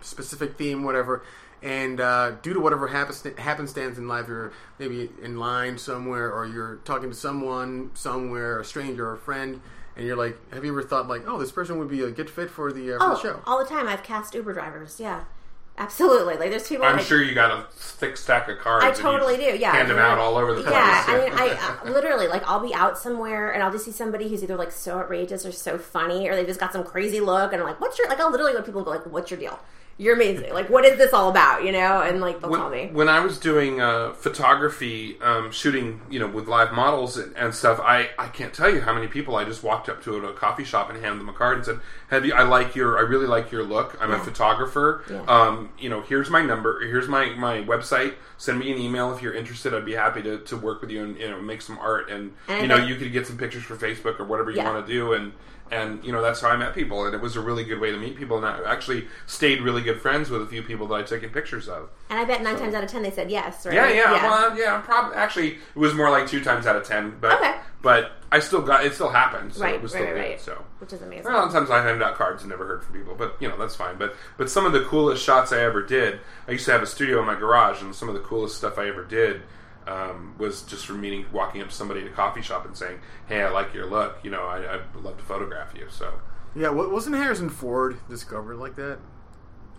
[0.00, 1.22] specific theme, whatever,
[1.62, 6.46] and uh, due to whatever happens happenstance in life, you're maybe in line somewhere, or
[6.46, 9.60] you're talking to someone somewhere, a stranger or a friend,
[9.96, 12.30] and you're like, have you ever thought like, oh, this person would be a good
[12.30, 13.42] fit for the, uh, for Oh, the show?
[13.46, 13.88] all the time.
[13.88, 15.00] I've cast Uber drivers.
[15.00, 15.24] Yeah,
[15.78, 16.36] absolutely.
[16.36, 16.84] Like there's people.
[16.84, 18.84] I'm like, sure you got a thick stack of cards.
[18.84, 19.56] I totally do.
[19.56, 20.74] Yeah, hand them out all over the place.
[20.74, 23.92] Yeah, I mean, I uh, literally like I'll be out somewhere and I'll just see
[23.92, 27.20] somebody who's either like so outrageous or so funny, or they've just got some crazy
[27.20, 29.06] look, and I'm like, "What's your like?" I'll literally go to people and go like,
[29.06, 29.58] "What's your deal?
[30.00, 30.54] You're amazing.
[30.54, 32.88] Like, what is this all about?" You know, and like they'll when, tell me.
[32.92, 37.52] when I was doing uh, photography, um, shooting, you know, with live models and, and
[37.54, 40.24] stuff, I, I can't tell you how many people I just walked up to at
[40.24, 41.80] a coffee shop and handed them a card and said,
[42.10, 42.32] "Have you?
[42.32, 43.96] I like your, I really like your look.
[44.00, 45.02] I'm a photographer.
[45.10, 45.22] Yeah.
[45.26, 46.80] Um, you know, here's my number.
[46.80, 48.14] Here's my my website.
[48.36, 49.74] Send me an email if you're interested.
[49.74, 52.32] I'd be happy to, to work with you and you know make some art and,
[52.46, 54.72] And you know you could get some pictures for Facebook or whatever you Yeah.
[54.72, 55.32] want to do and."
[55.70, 57.90] And you know that's how I met people, and it was a really good way
[57.90, 58.36] to meet people.
[58.36, 61.68] And I actually stayed really good friends with a few people that I'd taken pictures
[61.68, 61.88] of.
[62.10, 63.66] And I bet nine times out of ten they said yes.
[63.66, 63.74] Right?
[63.74, 64.80] Yeah, yeah, well, yeah.
[64.80, 67.16] Probably actually, it was more like two times out of ten.
[67.20, 67.54] But Okay.
[67.82, 68.94] but I still got it.
[68.94, 69.54] Still happened.
[69.54, 70.20] So Right, it was still right, good.
[70.20, 70.40] right.
[70.40, 71.26] So which is amazing.
[71.26, 73.14] a lot of times I handed out cards and never heard from people.
[73.14, 73.96] But you know that's fine.
[73.98, 76.20] But but some of the coolest shots I ever did.
[76.46, 78.78] I used to have a studio in my garage, and some of the coolest stuff
[78.78, 79.42] I ever did.
[79.88, 82.98] Um, was just from meeting, walking up to somebody at a coffee shop and saying,
[83.26, 84.18] "Hey, I like your look.
[84.22, 86.12] You know, I, I'd love to photograph you." So
[86.54, 88.98] Yeah, wasn't Harrison Ford discovered like that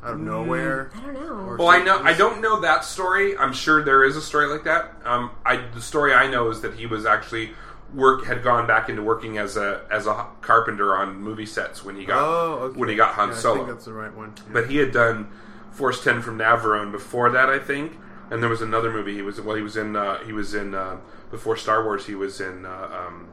[0.03, 0.89] out of nowhere?
[0.95, 1.33] I don't know.
[1.49, 3.37] Or- Well, I know I don't know that story.
[3.37, 4.93] I'm sure there is a story like that.
[5.05, 7.51] Um, I the story I know is that he was actually
[7.93, 11.95] work had gone back into working as a as a carpenter on movie sets when
[11.95, 12.79] he got Oh, okay.
[12.79, 13.55] when he got Han Yeah, I Solo.
[13.57, 14.33] think that's the right one.
[14.37, 14.43] Yeah.
[14.53, 15.27] But he had done
[15.71, 17.99] Force Ten from Navarone before that, I think.
[18.31, 20.75] And there was another movie he was well, he was in uh, he was in
[20.75, 20.97] uh,
[21.31, 22.05] before Star Wars.
[22.05, 23.29] He was in uh, um,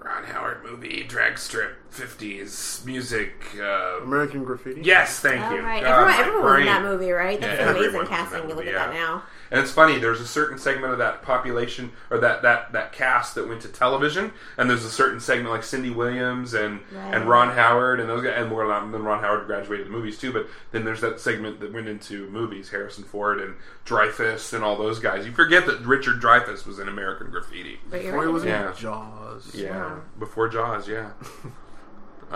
[0.00, 3.32] Ron Howard movie, drag strip, fifties music.
[3.58, 4.82] Uh, American Graffiti.
[4.82, 5.60] yes, thank All you.
[5.62, 7.40] right, God, everyone, everyone was in that movie, right?
[7.40, 8.38] That's Yeah, amazing everyone was in casting.
[8.40, 9.22] that You look movie, at that now.
[9.50, 9.98] And it's funny.
[9.98, 13.68] There's a certain segment of that population or that that that cast that went to
[13.68, 17.14] television, and there's a certain segment like Cindy Williams and Right.
[17.14, 20.18] and Ron Howard and those guys, and more than then Ron Howard graduated to movies
[20.18, 20.32] too.
[20.32, 24.76] But then there's that segment that went into movies, Harrison Ford and Dreyfuss and all
[24.78, 25.26] those guys.
[25.26, 27.78] You forget that Richard Dreyfuss was in American Graffiti.
[27.90, 28.32] But Before he right.
[28.32, 28.72] was in Yeah.
[28.74, 29.50] Jaws.
[29.54, 30.00] Yeah, Wow.
[30.18, 30.88] before Jaws.
[30.88, 31.10] Yeah.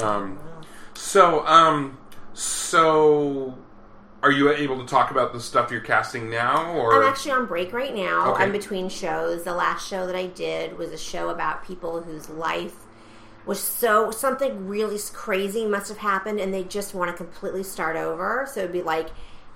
[0.02, 0.38] um.
[0.94, 1.98] So um.
[2.34, 3.58] So.
[4.22, 7.46] Are you able to talk about the stuff you're casting now, or I'm actually on
[7.46, 8.32] break right now.
[8.32, 8.42] Okay.
[8.42, 9.44] I'm between shows.
[9.44, 12.74] The last show that I did was a show about people whose life
[13.44, 17.94] was so something really crazy must have happened, and they just want to completely start
[17.94, 18.48] over.
[18.52, 19.10] So it'd be like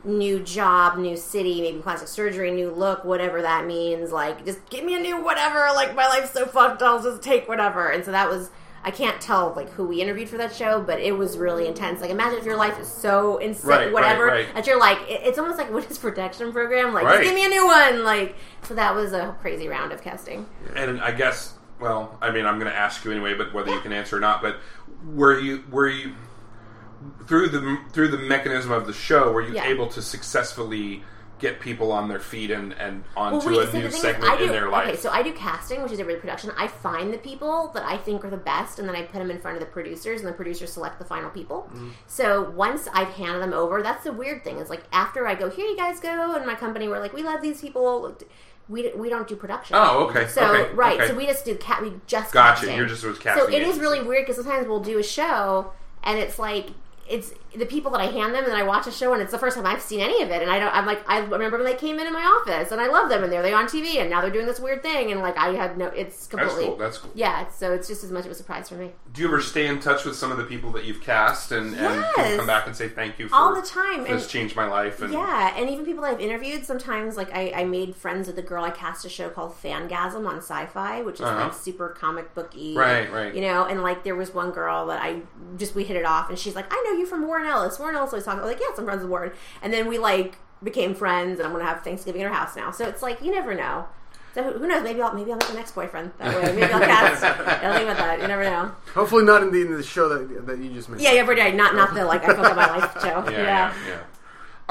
[0.05, 4.12] new job, new city, maybe plastic surgery, new look, whatever that means.
[4.12, 5.68] Like just give me a new whatever.
[5.74, 7.88] Like my life's so fucked, I'll just take whatever.
[7.88, 8.51] And so that was.
[8.83, 12.01] I can't tell like who we interviewed for that show, but it was really intense.
[12.01, 14.55] Like imagine if your life is so insane, Right, right, whatever, right.
[14.55, 16.95] that you're like, it- it's almost like what is protection program.
[16.95, 17.22] Like, Right.
[17.22, 18.05] just give me a new one.
[18.05, 20.47] Like, so that was a crazy round of casting.
[20.74, 23.81] And I guess, well, I mean, I'm going to ask you anyway, but whether you
[23.81, 24.41] can answer or not.
[24.43, 24.57] But
[25.05, 26.14] were you were you
[27.26, 29.64] through the through the mechanism of the show were you Yeah.
[29.66, 31.03] able to successfully
[31.41, 34.01] get people on their feet and and onto wait, a so new the thing is,
[34.01, 34.88] segment do, in their life?
[34.88, 36.53] Okay, so I do casting, which is every production.
[36.57, 39.30] I find the people that I think are the best, and then I put them
[39.30, 41.68] in front of the producers, and the producers select the final people.
[41.72, 41.91] Mm-hmm.
[42.07, 45.51] So once I've handed them over, that's the weird thing is like after I go,
[45.51, 48.16] here you guys go, and my company, we're like, we love these people.
[48.68, 49.74] We, we don't do production.
[49.76, 51.09] Oh, okay, So okay, right, okay.
[51.09, 51.82] so we just do cat.
[51.82, 52.76] We just Gotcha, casting.
[52.76, 55.72] you're just with So casting it is really weird because sometimes we'll do a show
[56.05, 56.68] and it's like
[57.09, 59.38] it's the people that I hand them and I watch a show and it's the
[59.38, 61.66] first time I've seen any of it and I don't I'm like I remember when
[61.66, 63.96] they came in in my office and I love them and they're they on TV
[64.01, 66.57] and now they're doing this weird thing and like I had no it's completely.
[66.64, 66.76] That's cool.
[66.76, 67.11] That's cool.
[67.14, 69.40] yeah it's, so it's just as much of a surprise for me Do you ever
[69.40, 72.05] stay in touch with some of the people that you've cast and, and
[72.38, 75.03] come back and say thank you for all the time This and changed my life.
[75.03, 78.36] And yeah and even people that I've interviewed sometimes like I, I made friends with
[78.36, 81.44] the girl I cast a show called Fangasm on Sci-Fi which is Uh-huh.
[81.44, 83.34] like super comic booky Right, right.
[83.34, 85.22] you know and like there was one girl that I
[85.57, 87.97] just we hit it off and she's like I know you from Warren Ellis Warren
[87.97, 89.32] Ellis always talking I was like yes I'm friends with Warren
[89.62, 92.70] and then we like became friends and I'm gonna have Thanksgiving at her house now
[92.70, 93.86] so it's like you never know
[94.34, 94.84] So who who knows?
[94.84, 96.53] Maybe I'll maybe I'll make an ex boyfriend that way.
[96.55, 97.24] Maybe I'll cast.
[97.24, 98.20] I'll leave with that.
[98.20, 98.70] You never know.
[98.95, 101.01] Hopefully not in the, in the show that that you just made.
[101.01, 101.51] Yeah, every day.
[101.53, 103.24] Not not the like I fuck up my life show.
[103.32, 104.01] Yeah, yeah, yeah.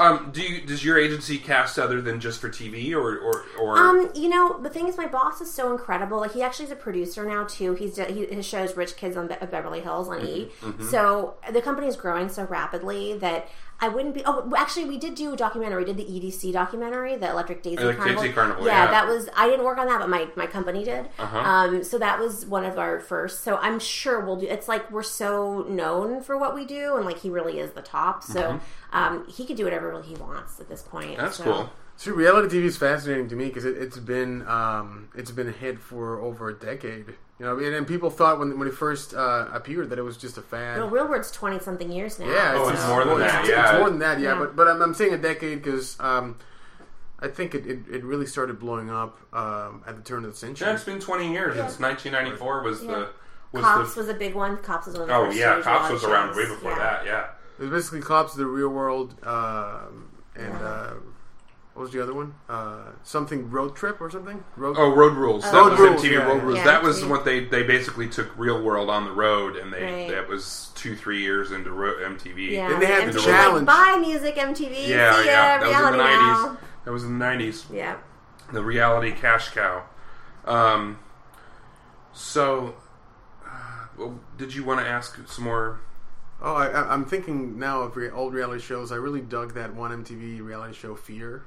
[0.00, 3.76] Um, do you does your agency cast other than just for TV or or, or
[3.76, 6.18] Um, you know, the thing is, my boss is so incredible.
[6.18, 7.74] Like, he actually is a producer now too.
[7.74, 10.50] He's he, his show is Rich Kids on Be- Beverly Hills on E.
[10.62, 10.88] Mm-hmm.
[10.88, 13.48] So the company is growing so rapidly that
[13.82, 14.22] I wouldn't be.
[14.26, 15.84] Oh, actually, we did do a documentary.
[15.84, 18.22] We did the EDC documentary, the Electric Daisy Electric Carnival.
[18.22, 18.90] Daisy Carnival, Yeah, yeah.
[18.90, 19.28] that was.
[19.36, 21.08] I didn't work on that, but my my company did.
[21.18, 21.38] Uh-huh.
[21.38, 23.42] Um, so that was one of our first.
[23.42, 24.46] So I'm sure we'll do.
[24.46, 27.82] It's like we're so known for what we do, and like he really is the
[27.82, 28.22] top.
[28.22, 28.60] So
[28.92, 31.12] um, he could do whatever he wants at this point.
[31.12, 31.20] Mm-hmm.
[31.22, 31.70] that's So- cool.
[31.96, 35.52] See, reality TV is fascinating to me because it, it's been um, it's been a
[35.52, 37.14] hit for over a decade.
[37.40, 40.18] You know, and, and people thought when when it first uh, appeared that it was
[40.18, 40.76] just a fad.
[40.78, 42.26] Well, Real World's twenty something years now.
[42.26, 43.78] Yeah, Oh, it's, it's it's more than it's- that, It's, yeah.
[43.78, 44.34] more than that, yeah.
[44.34, 44.38] Yeah.
[44.40, 46.36] But but I'm, I'm saying a decade because um,
[47.18, 50.36] I think it, it, it really started blowing up um, at the turn of the
[50.36, 50.66] century.
[50.68, 51.56] Yeah, it's been 20 years.
[51.56, 52.88] It's 1994 was Yeah.
[52.90, 53.08] the
[53.52, 54.58] was Cops the was a big one.
[54.58, 56.12] Cops was one of the oh first yeah, Cops was watched.
[56.12, 56.78] around way before Yeah.
[56.78, 57.06] that.
[57.06, 57.26] Yeah.
[57.58, 60.90] It was basically Cops of the Real World, um, and uh,
[61.80, 62.34] what was the other one?
[62.46, 64.44] Uh, something Road Trip or something?
[64.54, 64.76] Road.
[64.78, 65.44] Oh, Road Rules.
[65.46, 66.42] Oh, that Road was Rules, MTV yeah, Road yeah.
[66.42, 66.56] Rules.
[66.58, 69.82] Yeah, that was what they they basically took Real World on the road, and they
[69.82, 70.10] Right.
[70.10, 72.50] that was two three years into ro- MTV.
[72.50, 73.66] Yeah, Then they had MTV the challenge.
[73.66, 74.88] Like, Buy music, MTV.
[74.88, 75.58] yeah, See yeah.
[75.58, 76.44] That was in the 90s.
[76.52, 76.58] now.
[76.84, 77.64] That was in the 90s.
[77.72, 77.96] Yeah.
[78.52, 79.84] The reality cash cow.
[80.44, 80.98] Um,
[82.12, 82.74] so,
[83.46, 85.80] uh, well, did you want to ask some more?
[86.42, 88.92] Oh, I, I- I'm thinking now of re- old reality shows.
[88.92, 91.44] I really dug that one MTV reality show, Fear.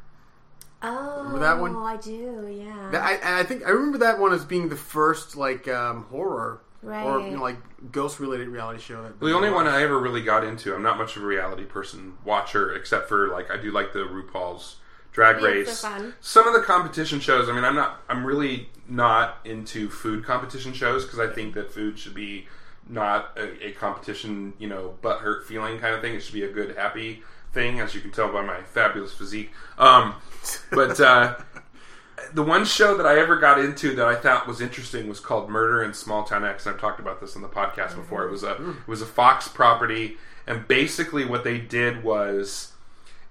[0.84, 1.76] Oh, Remember that one?
[1.78, 2.48] I do.
[2.52, 2.90] Yeah.
[2.92, 6.62] That, I, I think I remember that one as being the first like um, horror
[6.84, 7.58] or you know, like
[7.92, 9.02] ghost related reality show.
[9.02, 10.76] That The only one I ever really got into.
[10.76, 14.00] I'm not much of a reality person watcher, except for like I do like the
[14.00, 14.78] RuPaul's
[15.14, 15.82] Drag Yeah, they're Race.
[15.82, 16.14] fun.
[16.20, 17.48] Some of the competition shows.
[17.48, 18.02] I mean, I'm not.
[18.10, 22.48] I'm really not into food competition shows because I think that food should be
[22.90, 24.54] not a, a competition.
[24.60, 26.16] You know, butt hurt feeling kind of thing.
[26.16, 27.24] It should be a good, happy
[27.54, 29.52] thing, as you can tell by my fabulous physique.
[29.78, 30.16] Um,
[30.72, 31.00] but.
[31.00, 31.36] Uh,
[32.34, 35.50] the one show that I ever got into that I thought was interesting was called
[35.50, 38.24] Murder in Small Town X, and I've talked about this on the podcast before.
[38.24, 40.18] It was a it was a Fox property,
[40.48, 42.74] and basically what they did was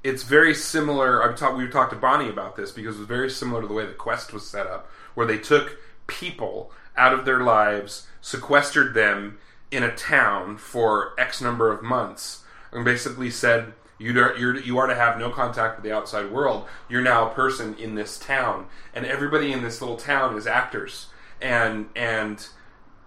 [0.04, 1.22] it's very similar.
[1.22, 1.56] I've talked.
[1.56, 3.92] We've talked to Bonnie about this because it was very similar to the way the
[3.92, 9.38] Quest was set up, where they took people out of their lives, sequestered them
[9.70, 13.72] in a town for X number of months, and basically said.
[13.98, 16.66] You are, you're, you are to have no contact with the outside world.
[16.88, 21.06] You're now a person in this town, and everybody in this little town is actors.
[21.40, 22.46] And and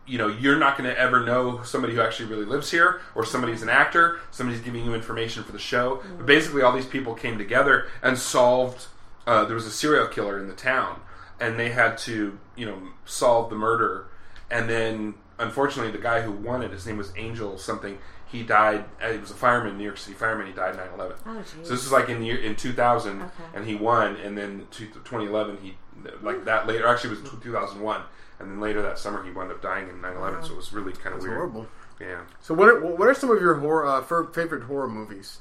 [0.05, 3.25] you know you're not going to ever know somebody who actually really lives here or
[3.25, 4.19] somebody's an actor.
[4.31, 6.01] Somebody's giving you information for the show.
[6.17, 8.87] But basically all these people came together and solved
[9.27, 10.99] uh, there was a serial killer in the town.
[11.39, 14.07] And they had to you know solve the murder.
[14.49, 17.97] And then unfortunately the guy who won it his name was angel something
[18.27, 21.35] he died uh, he was a fireman new york city fireman he died 9-11 Oh,
[21.37, 21.53] geez.
[21.67, 23.31] so this is like in the year, in 2000 Okay.
[23.53, 25.75] and he won and then two, 2011 he
[26.21, 28.01] like that later actually it was 2001
[28.39, 30.91] and then later that summer he wound up dying in 9-11 so it was really
[30.93, 31.67] kind of weird horrible.
[32.01, 34.01] yeah So what are, what are some of your horror uh,
[34.31, 35.39] favorite horror movies?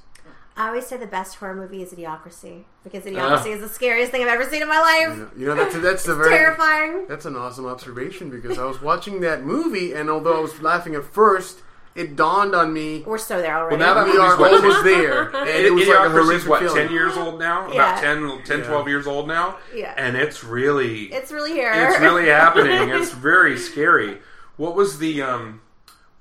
[0.57, 3.09] I always say the best horror movie is Idiocracy because Ah.
[3.09, 5.17] Idiocracy is the scariest thing I've ever seen in my life.
[5.17, 7.07] You know, you know that's that's a very Terrifying.
[7.09, 10.95] that's an awesome observation because I was watching that movie and although I was laughing
[10.95, 11.63] at first,
[11.95, 13.77] it dawned on me We're so there already.
[13.77, 15.31] Well, now that we are movie's what- almost there.
[15.37, 16.13] And it was like a Idiocracy's
[16.45, 16.77] horrific what feeling.
[16.89, 17.91] 10 years old now Yeah.
[17.93, 18.67] about 10, 10 Yeah.
[18.67, 19.95] 12 years old now Yeah.
[19.97, 21.73] and it's really it's really here.
[21.73, 24.19] it's really happening it's very scary
[24.57, 25.61] what was the um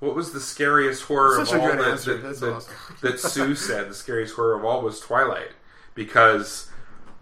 [0.00, 2.74] what was the scariest horror Such of all that, that, that, awesome.
[3.02, 5.52] that Sue said the scariest horror of all was Twilight
[5.94, 6.70] because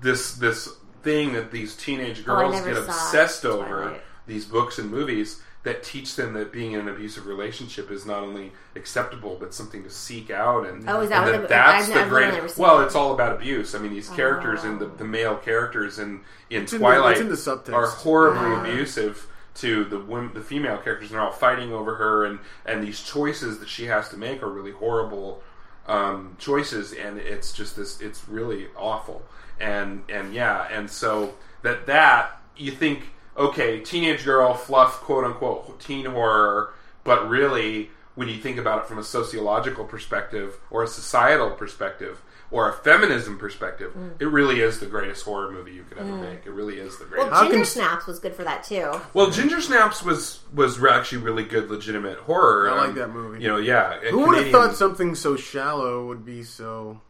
[0.01, 0.69] this this
[1.03, 4.03] thing that these teenage Oh, girls never get obsessed over Twilight.
[4.27, 8.23] these books and movies that teach them that being in an abusive relationship is not
[8.23, 10.67] only acceptable but something to seek out.
[10.67, 12.81] And, Oh, is that and what the- that's I've- the I've great never seen well
[12.81, 13.75] it's all about abuse.
[13.75, 14.93] I mean these characters and the, Oh.
[14.99, 18.61] the male characters in in in the- twilight it's in the are horribly Ah.
[18.63, 22.83] abusive to the women, the female characters, and they're all fighting over her, and and
[22.83, 25.43] these choices that she has to make are really horrible
[25.87, 29.23] um, choices, and it's just this, it's really awful,
[29.61, 35.81] and and yeah, and so that that you think okay, teenage girl fluff, quote unquote,
[35.81, 36.73] teen horror,
[37.05, 37.91] but really.
[38.15, 42.21] When you think about it from a sociological perspective, or a societal perspective,
[42.51, 46.45] or a feminism perspective, it really is the greatest horror movie you could ever make.
[46.45, 47.31] It really is the greatest.
[47.31, 48.93] well, Ginger can- Snaps was good for that too.
[49.15, 52.69] Well, Ginger Snaps was was actually really good, legitimate horror.
[52.71, 53.43] I like Um, that movie.
[53.43, 53.95] You know, yeah.
[54.03, 57.01] a Who would have thought something so shallow would be so deep?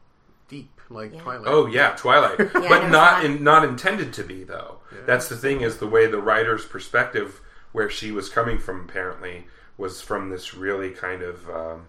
[0.93, 1.21] Like Yeah.
[1.23, 1.47] Twilight.
[1.49, 4.79] Oh yeah, Twilight, I but not saw in, not intended to be though.
[5.07, 7.41] That's the thing is the way the writer's perspective,
[7.73, 9.47] where she was coming from, apparently
[9.79, 11.87] was from this really kind of um,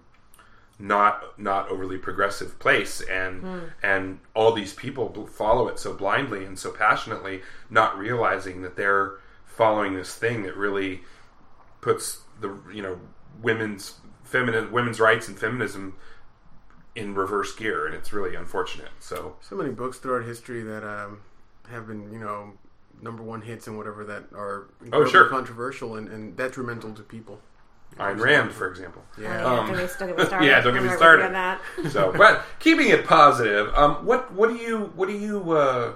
[0.79, 3.59] not not overly progressive place, and Hmm.
[3.83, 9.13] and all these people follow it so blindly and so passionately, not realizing that they're
[9.45, 11.03] following this thing that really
[11.81, 12.99] puts the you know
[13.41, 15.95] women's feminine women's rights and feminism
[16.95, 18.89] in reverse gear, and it's really unfortunate.
[18.99, 19.35] So.
[19.41, 21.21] So many books throughout history that um,
[21.69, 22.53] have been, you know,
[23.01, 25.27] number one hits and whatever that are Oh, sure.
[25.27, 27.39] controversial and, and detrimental to people.
[27.97, 29.03] Ayn Rand, for example.
[29.19, 29.43] Yeah.
[29.45, 30.45] Um, don't, get me, don't get me started.
[30.47, 31.25] yeah, don't get me started.
[31.27, 31.61] on that.
[31.91, 35.93] So, but keeping it positive, um, what what do you what do you uh,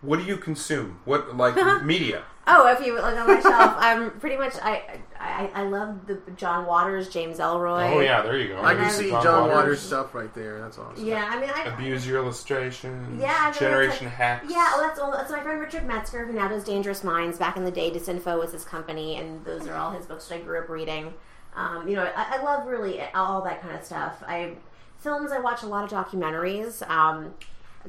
[0.00, 1.00] what do you consume?
[1.04, 2.22] What like media?
[2.48, 6.20] Oh, if you look on my shelf, I'm pretty much I I, I love the
[6.36, 7.92] John Waters, James Ellroy.
[7.92, 8.62] Oh yeah, there you go.
[8.62, 9.56] I can see John John, Waters.
[9.56, 9.80] Waters.
[9.80, 10.60] stuff right there.
[10.60, 11.04] That's awesome.
[11.04, 13.20] Yeah, I mean, I Abuse your illustrations.
[13.20, 14.46] Yeah, I mean, Generation it's like- Hex.
[14.50, 15.10] Yeah, well, that's all.
[15.10, 17.38] That's my friend Richard Metzger, who now does Dangerous Minds.
[17.38, 20.36] Back in the day, Disinfo was his company, and those are all his books that
[20.36, 21.12] I grew up reading.
[21.56, 24.22] Um, you know, I, I love really all that kind of stuff.
[24.26, 24.54] I
[24.98, 25.32] films.
[25.32, 26.88] I watch a lot of documentaries.
[26.88, 27.34] Um,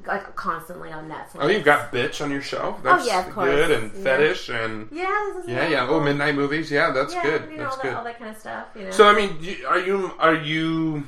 [0.06, 1.38] like constantly on Netflix.
[1.39, 2.84] Oh, you've got bitch on your shelf.
[2.84, 3.50] That's yeah, of course.
[3.50, 4.04] good, and Yeah.
[4.04, 5.88] fetish, and yeah, this is yeah, yeah.
[5.89, 6.70] Oh, midnight movies.
[6.72, 7.52] Yeah, that's yeah, good.
[7.52, 7.91] You know, That's all, good.
[7.91, 8.68] That, all that kind of stuff.
[8.76, 8.91] You know.
[8.91, 9.38] So I mean,
[9.68, 11.04] are you are you?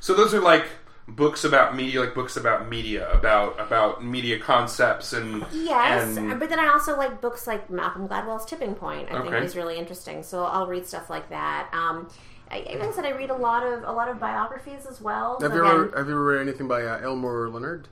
[0.00, 0.64] So those are like
[1.08, 6.48] books about media, like books about media, about about media concepts and Yes, and- but
[6.48, 9.08] then I also like books like Malcolm Gladwell's Tipping Point.
[9.10, 9.40] I think Okay.
[9.42, 11.68] he's really interesting, so I'll read stuff like that.
[11.72, 12.08] Um,
[12.50, 15.38] I, like I said, I read a lot of a lot of biographies as well.
[15.40, 17.88] Have So you again- ever have you ever read anything by uh, Elmore Leonard?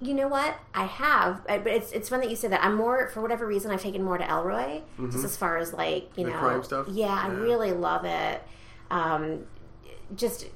[0.00, 0.56] You know what?
[0.74, 2.62] I have, but it's it's fun that you say that.
[2.64, 6.10] I'm more for whatever reason I've taken more to Ellroy, just as far as like
[6.16, 6.86] you The know crime stuff?
[6.88, 8.42] Yeah, I really love it.
[8.92, 9.46] Um,
[10.14, 10.46] just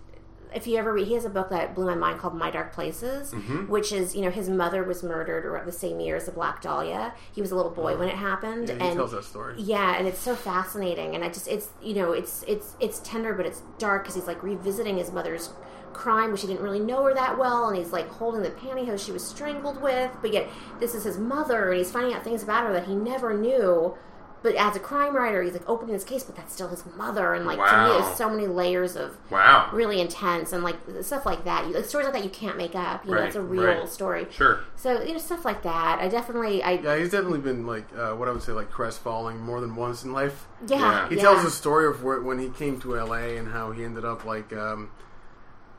[0.55, 2.73] if you ever read, he has a book that blew my mind called My Dark
[2.75, 3.69] Places, Mm-hmm.
[3.69, 6.61] which is you know his mother was murdered around the same year as the Black
[6.63, 7.13] Dahlia.
[7.35, 9.55] He was a little boy when it happened, Yeah, he and tells that story.
[9.59, 13.35] yeah, and it's so fascinating, and I just it's you know it's it's it's tender,
[13.35, 15.51] but it's dark because he's like revisiting his mother's
[15.93, 19.05] crime, which he didn't really know her that well, and he's like holding the pantyhose
[19.05, 20.49] she was strangled with, but yet
[20.81, 23.95] this is his mother, and he's finding out things about her that he never knew.
[24.43, 27.33] But as a crime writer, he's like opening this case, but that's still his mother,
[27.33, 27.99] and like to me, Wow.
[28.01, 29.71] there's so many layers of wow.
[29.73, 31.69] really intense and like stuff like that.
[31.69, 33.05] You, like stories like that you can't make up.
[33.07, 33.89] You know, it's a real right.
[33.89, 34.27] story.
[34.33, 34.59] Sure.
[34.75, 36.01] So you know stuff like that.
[36.01, 39.39] I definitely, I Yeah, he's definitely been like uh, what I would say like crestfalling
[39.39, 40.49] more than once in life.
[40.67, 40.79] yeah.
[40.81, 41.09] Yeah.
[41.09, 41.23] He yeah.
[41.23, 44.25] tells a story of where, when he came to LA and how he ended up
[44.25, 44.91] like um,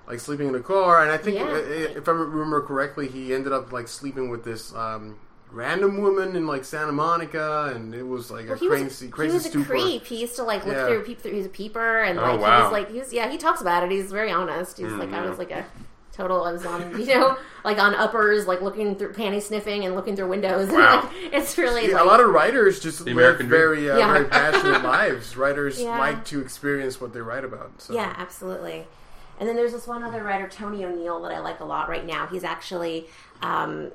[0.07, 1.01] like sleeping in a car.
[1.01, 1.55] And I think Yeah.
[1.55, 5.17] if I remember correctly, he ended up like sleeping with this um,
[5.51, 9.13] random woman in like Santa Monica, and it was like Well, a he crazy, was,
[9.13, 10.05] crazy he was a creep.
[10.05, 10.87] He used to like look Yeah.
[10.87, 11.31] through, peep through.
[11.31, 13.61] He was a peeper, and Oh, like he was like, he was, yeah, he talks
[13.61, 13.91] about it.
[13.91, 14.77] He's very honest.
[14.77, 15.29] He's like, I Mm-hmm.
[15.29, 15.65] was like a
[16.11, 16.43] total.
[16.43, 20.15] I was on, you know, like on uppers, like looking through panty sniffing and looking
[20.15, 20.69] through windows.
[20.71, 21.01] Wow.
[21.03, 24.13] like, it's really Yeah, like, a lot of writers just live American very, uh, Yeah.
[24.13, 25.35] very passionate lives.
[25.37, 25.97] Writers Yeah.
[25.97, 27.81] like to experience what they write about.
[27.81, 27.93] So.
[27.93, 28.85] Yeah, absolutely.
[29.39, 32.05] And then there's this one other writer, Tony O'Neill, that I like a lot right
[32.05, 32.27] now.
[32.27, 33.07] He's actually,
[33.41, 33.91] um,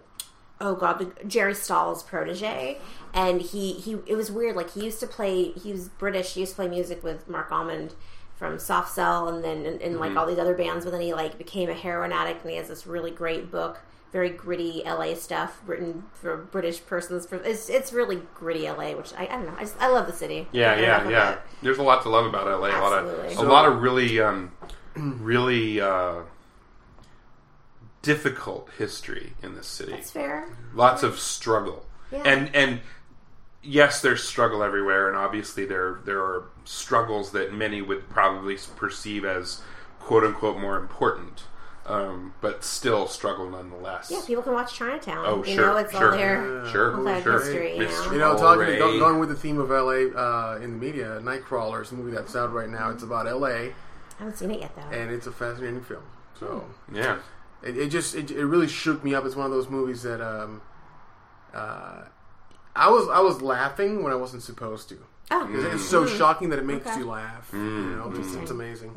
[0.60, 2.78] oh god, the, Jerry Stahl's protege,
[3.14, 4.56] and he he it was weird.
[4.56, 6.34] Like he used to play, he was British.
[6.34, 7.94] He used to play music with Marc Almond
[8.38, 10.84] from Soft Cell, and then and, and like all these other bands.
[10.84, 13.80] But then he like became a heroin addict, and he has this really great book.
[14.10, 17.26] Very gritty LA stuff written for British persons.
[17.26, 19.54] For it's it's really gritty LA, which I, I don't know.
[19.58, 20.48] I just I love the city.
[20.52, 21.38] Yeah, yeah, yeah.
[21.62, 22.68] There's a lot to love about LA.
[22.68, 24.52] A lot of a lot of really, um,
[24.96, 26.22] really uh,
[28.02, 29.92] difficult history in this city.
[29.92, 30.48] That's fair.
[30.74, 32.22] Lots of struggle, Yeah.
[32.24, 32.80] and and
[33.62, 39.24] yes, there's struggle everywhere, and obviously there there are struggles that many would probably perceive
[39.24, 39.62] as
[40.00, 41.42] quote unquote more important,
[41.86, 44.10] um, but still struggle nonetheless.
[44.10, 45.24] Yeah, people can watch Chinatown.
[45.26, 46.12] Oh, you sure, know, it's sure.
[46.12, 46.66] all there.
[46.68, 47.40] Sure, all that sure.
[47.40, 48.12] history, you know.
[48.12, 48.78] You know, talking right.
[48.78, 52.12] go- going with the theme of LA uh, in the media, Nightcrawler is a movie
[52.12, 52.90] that's out right now.
[52.90, 53.70] It's about LA,
[54.18, 54.96] I haven't seen it yet though.
[54.96, 56.02] and it's a fascinating film.
[56.38, 57.18] So yeah.
[57.62, 59.24] it, it just it, it really shook me up.
[59.24, 60.60] It's one of those movies that um,
[61.54, 62.02] uh,
[62.76, 64.98] I was I was laughing when I wasn't supposed to.
[65.30, 66.98] oh, It's, it's so shocking that it makes Okay.
[67.00, 67.48] you laugh.
[67.52, 68.96] You know, it's, it's amazing.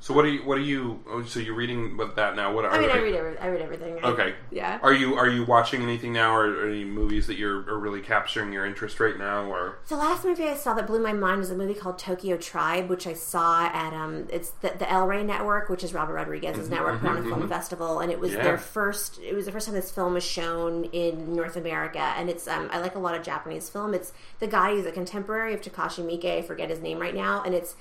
[0.00, 0.44] So what are you?
[0.44, 1.02] What are you?
[1.08, 2.52] Oh, so you're reading about that now?
[2.54, 3.98] What are I mean, I read every, I read everything.
[4.04, 4.34] I- Okay.
[4.50, 4.78] Yeah.
[4.82, 8.52] Are you are you watching anything now, or, any movies that you're are really capturing
[8.52, 9.44] your interest right now?
[9.50, 12.36] Or The last movie I saw that blew my mind was a movie called Tokyo
[12.36, 16.14] Tribe, which I saw at um, it's the, the El Rey Network, which is Robert
[16.14, 18.42] Rodriguez's network, put on a film festival, and it was Yeah.
[18.42, 19.18] their first.
[19.20, 22.68] It was the first time this film was shown in North America, and it's um,
[22.72, 23.94] I like a lot of Japanese film.
[23.94, 26.38] It's the guy who's a contemporary of Takashi Miike.
[26.38, 27.74] I forget his name right now, and it's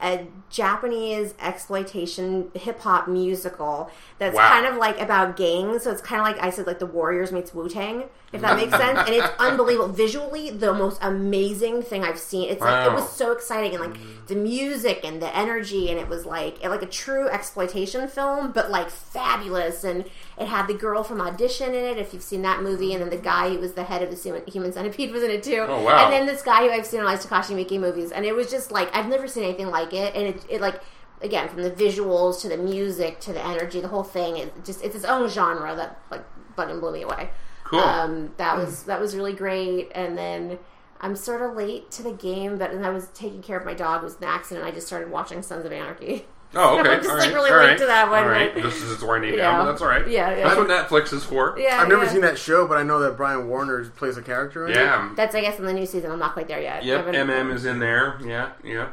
[0.00, 4.48] a Japanese exploitation hip hop musical that's Wow.
[4.48, 5.82] kind of like about gangs.
[5.82, 8.56] So it's kind of like I said, like the Warriors meets Wu Tang, if that
[8.56, 8.98] makes sense.
[8.98, 12.48] And it's unbelievable visually, the most amazing thing I've seen.
[12.48, 14.26] It's like it was so exciting and like mm.
[14.28, 18.70] the music and the energy, and it was like like a true exploitation film, but
[18.70, 19.82] like fabulous.
[19.82, 20.04] And
[20.38, 23.10] it had the girl from Audition in it, if you've seen that movie, and then
[23.10, 25.64] the guy who was the head of the Human- Centipede was in it too.
[25.68, 26.04] Oh, wow.
[26.04, 28.34] And then this guy who I've seen in all these Takashi Miike movies, and it
[28.34, 30.80] was just like I've never seen anything like it, and it, it like
[31.20, 34.84] again from the visuals to the music to the energy, the whole thing is just
[34.84, 36.24] it's its own genre that like
[36.56, 37.30] fucking blew me away.
[37.64, 37.80] Cool.
[37.80, 40.58] Um, that was that was really great, and then.
[41.00, 43.72] I'm sort of late to the game, but and I was taking care of my
[43.72, 44.02] dog.
[44.02, 44.66] It was an accident.
[44.66, 46.26] I just started watching Sons of Anarchy.
[46.54, 46.88] Oh, okay.
[46.90, 48.54] I'm just, all like, right, really all late right, to that one, All right.
[48.54, 49.36] but- This is winding Yeah.
[49.50, 50.08] down, but that's all right.
[50.08, 50.44] Yeah, yeah.
[50.44, 51.54] That's what Netflix is for.
[51.58, 52.10] Yeah, I've never yeah.
[52.10, 54.76] seen that show, but I know that Brian Warner plays a character in it.
[54.76, 55.10] Yeah.
[55.14, 56.10] That's I guess in the new season.
[56.10, 56.82] I'm not quite there yet.
[56.82, 57.06] I Yep.
[57.06, 58.18] MM is in there.
[58.24, 58.50] Yeah.
[58.64, 58.88] Yeah.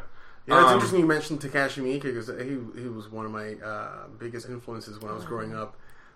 [0.47, 3.55] Yeah, it's Um, interesting you mentioned Takashi Miike because he he was one of my
[3.65, 5.75] uh, biggest influences when I was growing up.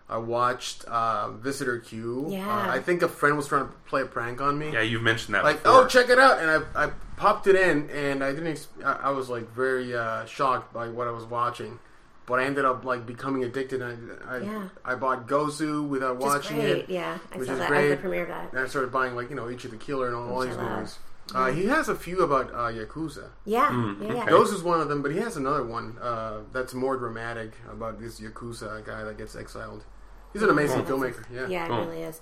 [0.10, 2.28] I watched uh, Visitor Q.
[2.30, 2.48] Yeah.
[2.50, 4.72] Uh, I think a friend was trying to play a prank on me.
[4.74, 5.44] Yeah, you've mentioned that.
[5.44, 5.84] like, before.
[5.84, 8.48] oh, check it out, and I, I popped it in, and I didn't.
[8.48, 11.78] Ex- I, I was like very uh, shocked by what I was watching,
[12.26, 13.82] but I ended up like becoming addicted.
[13.84, 14.70] And I I, Yeah.
[14.84, 16.70] I bought Gozu without Which watching great.
[16.78, 16.90] it.
[16.90, 17.66] Yeah, I which saw is that.
[17.66, 17.90] I great.
[17.90, 18.52] was the premiere of that.
[18.54, 20.72] And I started buying like you know Ichi the Killer and all, all these love.
[20.72, 20.98] movies.
[21.36, 23.30] Uh, he has a few about uh, Yakuza.
[23.46, 24.22] Yeah, Mm, yeah, yeah.
[24.24, 24.32] okay.
[24.32, 28.00] Those is one of them, but he has another one uh, that's more dramatic about
[28.00, 29.84] this Yakuza guy that gets exiled.
[30.34, 31.00] He's an amazing Cool.
[31.00, 31.26] filmmaker.
[31.34, 31.48] Yeah.
[31.48, 31.86] Yeah, it Cool.
[31.86, 32.22] really is.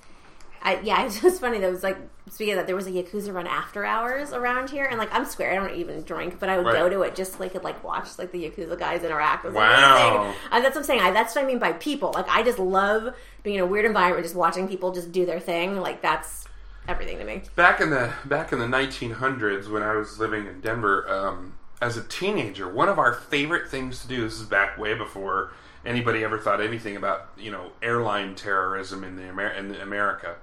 [0.61, 1.59] I, yeah, it's just funny.
[1.59, 1.97] That was like
[2.29, 5.23] speaking of that, there was a Yakuza run after hours around here, and like I'm
[5.25, 5.51] square.
[5.51, 6.75] I don't even drink, but I would Right.
[6.75, 9.45] go to it just so I could like watch like the Yakuza guys interact.
[9.45, 10.33] It was Wow.
[10.51, 11.01] And that's what I'm saying.
[11.01, 12.11] I, that's what I mean by people.
[12.13, 15.39] Like I just love being in a weird environment, just watching people just do their
[15.39, 15.77] thing.
[15.79, 16.45] Like that's
[16.87, 17.43] everything to me.
[17.55, 21.97] back in the back in the 1900s when I was living in Denver um, as
[21.97, 24.23] a teenager, one of our favorite things to do.
[24.23, 25.51] This is back way before
[25.87, 30.35] anybody ever thought anything about you know airline terrorism in the Amer- in America.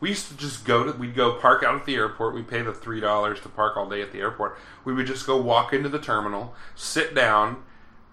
[0.00, 2.34] We used to just go to we'd go park out at the airport.
[2.34, 4.56] We pay the three dollars to park all day at the airport.
[4.84, 7.62] We would just go walk into the terminal, sit down,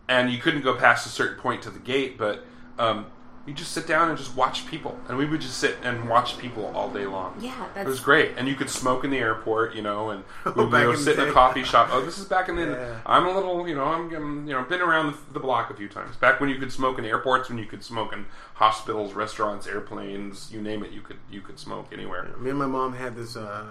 [0.10, 2.44] and you couldn't go past a certain point to the gate, but
[2.80, 3.06] um,
[3.48, 6.38] you just sit down and just watch people, and we would just sit and watch
[6.38, 7.36] people all day long.
[7.39, 10.52] Yeah, It was great, and you could smoke in the airport, you know, and we
[10.52, 11.89] would back go in sit in a coffee shop.
[11.92, 12.68] Oh, this is back in the.
[12.68, 13.00] Yeah.
[13.06, 15.74] I'm a little, you know, I'm, I'm, you know, been around the, the block a
[15.74, 16.16] few times.
[16.18, 20.52] Back when you could smoke in airports, when you could smoke in hospitals, restaurants, airplanes,
[20.52, 22.28] you name it, you could you could smoke anywhere.
[22.38, 23.66] Me and my mom had this uh,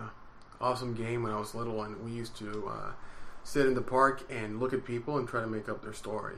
[0.60, 2.90] awesome game when I was little, and we used to uh,
[3.44, 6.36] sit in the park and look at people and try to make up their story.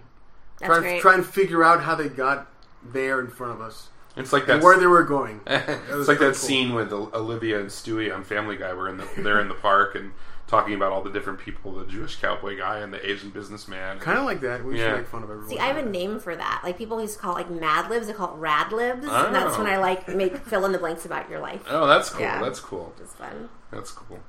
[0.58, 1.00] that's Try, great.
[1.00, 2.48] try and figure out how they got
[2.84, 4.62] there in front of us It's like that.
[4.62, 5.40] where they were going.
[5.46, 6.34] it's like that cool.
[6.34, 9.94] scene with Olivia and Stewie on Family Guy, where in the, they're in the park
[9.94, 10.12] and
[10.48, 13.98] talking about all the different people, the Jewish cowboy guy and the Asian businessman.
[14.00, 14.62] Kind of like that.
[14.62, 14.90] We used Yeah.
[14.92, 15.48] to make fun of everyone.
[15.48, 16.60] See, I have a name for that.
[16.62, 18.06] Like people used to call it like Mad Libs.
[18.06, 19.62] They call it Rad Libs, and that's Oh.
[19.62, 21.62] when I like make fill in the blanks about your life.
[21.70, 22.20] Oh, that's cool.
[22.20, 22.38] Yeah.
[22.42, 22.92] That's cool.
[23.00, 23.48] It's fun.
[23.70, 24.20] That's cool.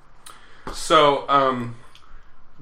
[0.72, 1.76] So, um,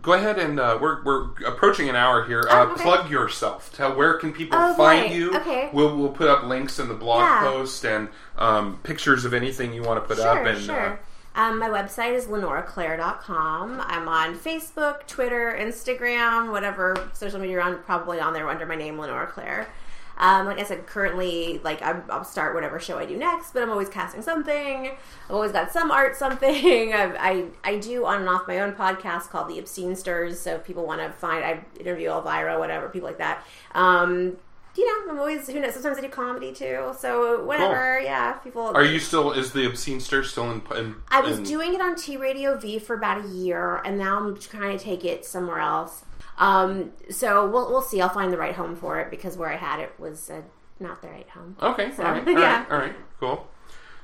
[0.02, 2.44] go ahead and uh, we're we're approaching an hour here.
[2.50, 2.84] Uh, Oh, okay.
[2.84, 3.72] Plug yourself.
[3.76, 5.12] Tell where can people Oh, find right.
[5.12, 5.36] you.
[5.36, 5.70] Okay.
[5.74, 7.42] We'll we'll put up links in the blog Yeah.
[7.42, 10.46] post and um, pictures of anything you want to put Sure, up.
[10.46, 11.00] And sure.
[11.34, 13.82] Um, my website is lenoraclaire.com.
[13.86, 18.76] I'm on Facebook, Twitter, Instagram, whatever social media you're on, probably on there under my
[18.76, 19.68] name, Lenora Claire.
[20.22, 23.64] Um, like I said, currently, like I'm, I'll start whatever show I do next, but
[23.64, 24.92] I'm always casting something.
[25.26, 26.94] I've always got some art, something.
[26.94, 30.40] I, I I do on and off my own podcast called The Obscene Stirs.
[30.40, 33.44] So if people want to find, I interview Elvira, whatever, people like that.
[33.74, 34.38] Um,
[34.76, 35.74] you know, I'm always who knows.
[35.74, 36.94] Sometimes I do comedy too.
[36.98, 39.32] So whenever, yeah, people are you still?
[39.32, 40.62] Is the obscene stir still in?
[40.76, 43.98] in I was in- doing it on T Radio V for about a year, and
[43.98, 46.06] now I'm trying to take it somewhere else.
[46.38, 48.02] Um, so we'll we'll see.
[48.02, 50.42] I'll find the right home for it because where I had it was uh,
[50.80, 51.56] not the right home.
[51.62, 51.92] Okay.
[51.92, 52.28] So, all right.
[52.28, 52.60] All yeah.
[52.64, 52.72] right.
[52.72, 52.96] All right.
[53.20, 53.48] Cool.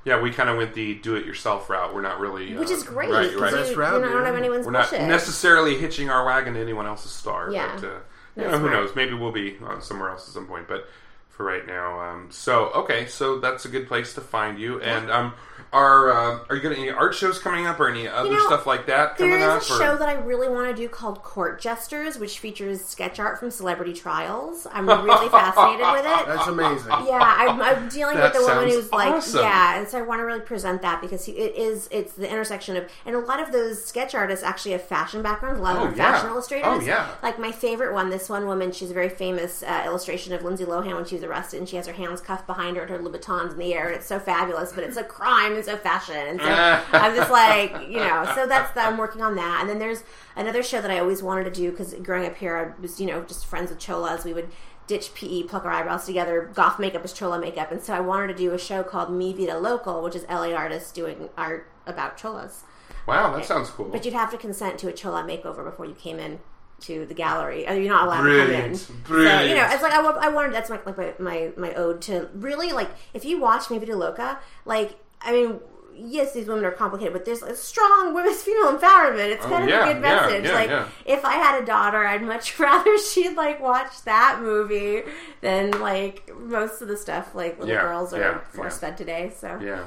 [0.06, 1.94] Yeah, we kind of went the do-it-yourself route.
[1.94, 3.10] We're not really, Which uh, is great.
[3.10, 3.52] Right, 'cause right.
[3.52, 4.26] You, Best you route, know, don't yeah.
[4.28, 5.06] have anyone's We're not bullshit.
[5.08, 7.52] necessarily hitching our wagon to anyone else's star.
[7.52, 7.76] Yeah.
[7.76, 8.00] But, uh,
[8.38, 8.96] you know, who knows?
[8.96, 10.68] Maybe we'll be uh, somewhere else at some point.
[10.70, 10.88] But
[11.30, 14.80] for right now, um, so okay, so that's a good place to find you.
[14.82, 15.34] And um,
[15.74, 18.65] are uh, are you got any art shows coming up or any other know, stuff
[18.65, 21.22] like that There coming is a or- show that I really want to do called
[21.24, 24.65] Court Jesters, which features sketch art from celebrity trials.
[24.72, 26.26] I'm really fascinated with it.
[26.28, 26.88] That's amazing.
[27.07, 29.41] yeah, I'm, I'm dealing That with the woman who's like, awesome.
[29.41, 32.30] yeah, and so I want to really present that because he, it is it's the
[32.30, 35.59] intersection of, and a lot of those sketch artists actually have fashion backgrounds.
[35.59, 36.11] A lot of Oh, them are yeah.
[36.13, 36.68] fashion illustrators.
[36.68, 37.09] Oh, yeah.
[37.22, 40.65] Like my favorite one, this one woman, she's a very famous uh, illustration of Lindsay
[40.65, 42.99] Lohan when she was arrested, and she has her hands cuffed behind her and her
[42.99, 44.72] Louboutins in the air, and it's so fabulous.
[44.72, 46.47] But it's a crime so fashion, and so
[46.91, 48.88] I'm just like, you know, so that's that.
[48.91, 50.03] I'm working on that, and then there's
[50.36, 53.08] another show that I always wanted to do because growing up here, I was you
[53.08, 54.24] know just friends with cholas.
[54.24, 54.49] We would
[54.88, 56.49] ditch PE, pluck our eyebrows together.
[56.53, 59.34] Goth makeup is chola makeup, and so I wanted to do a show called Me
[59.34, 62.64] Vida Local, which is LA artists doing art about cholas.
[63.05, 63.89] Wow, that sounds cool.
[63.89, 66.39] But you'd have to consent to a chola makeover before you came in
[66.82, 67.66] to the gallery.
[67.66, 68.76] Uh, You're not allowed Brilliant.
[68.80, 69.01] to come in.
[69.03, 69.39] Brilliant.
[69.41, 70.53] So you know, it's like I, I wanted.
[70.53, 73.95] That's like, like my, my my ode to really like if you watch Mi Vida
[73.95, 75.60] Loca, like I mean.
[76.00, 79.32] Yes, these women are complicated, but there's a strong women's female empowerment.
[79.32, 80.46] It's Oh, kind of yeah, a good message.
[80.46, 80.88] yeah, like, yeah.
[81.08, 85.02] if I had a daughter, I'd much rather she'd like watch that movie
[85.42, 88.90] than like most of the stuff like little Yeah, girls are yeah, force yeah.
[88.90, 89.32] fed today.
[89.36, 89.86] So yeah,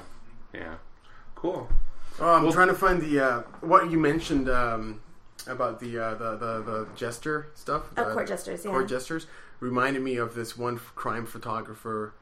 [0.53, 0.74] yeah,
[1.36, 1.68] cool.
[2.18, 5.01] Oh, I'm trying to find the uh, what you mentioned um,
[5.47, 7.82] about the, uh, the the the jester stuff.
[7.97, 8.72] Oh, the court jesters, yeah.
[8.72, 9.28] Court jesters
[9.61, 12.14] reminded me of this one f- crime photographer.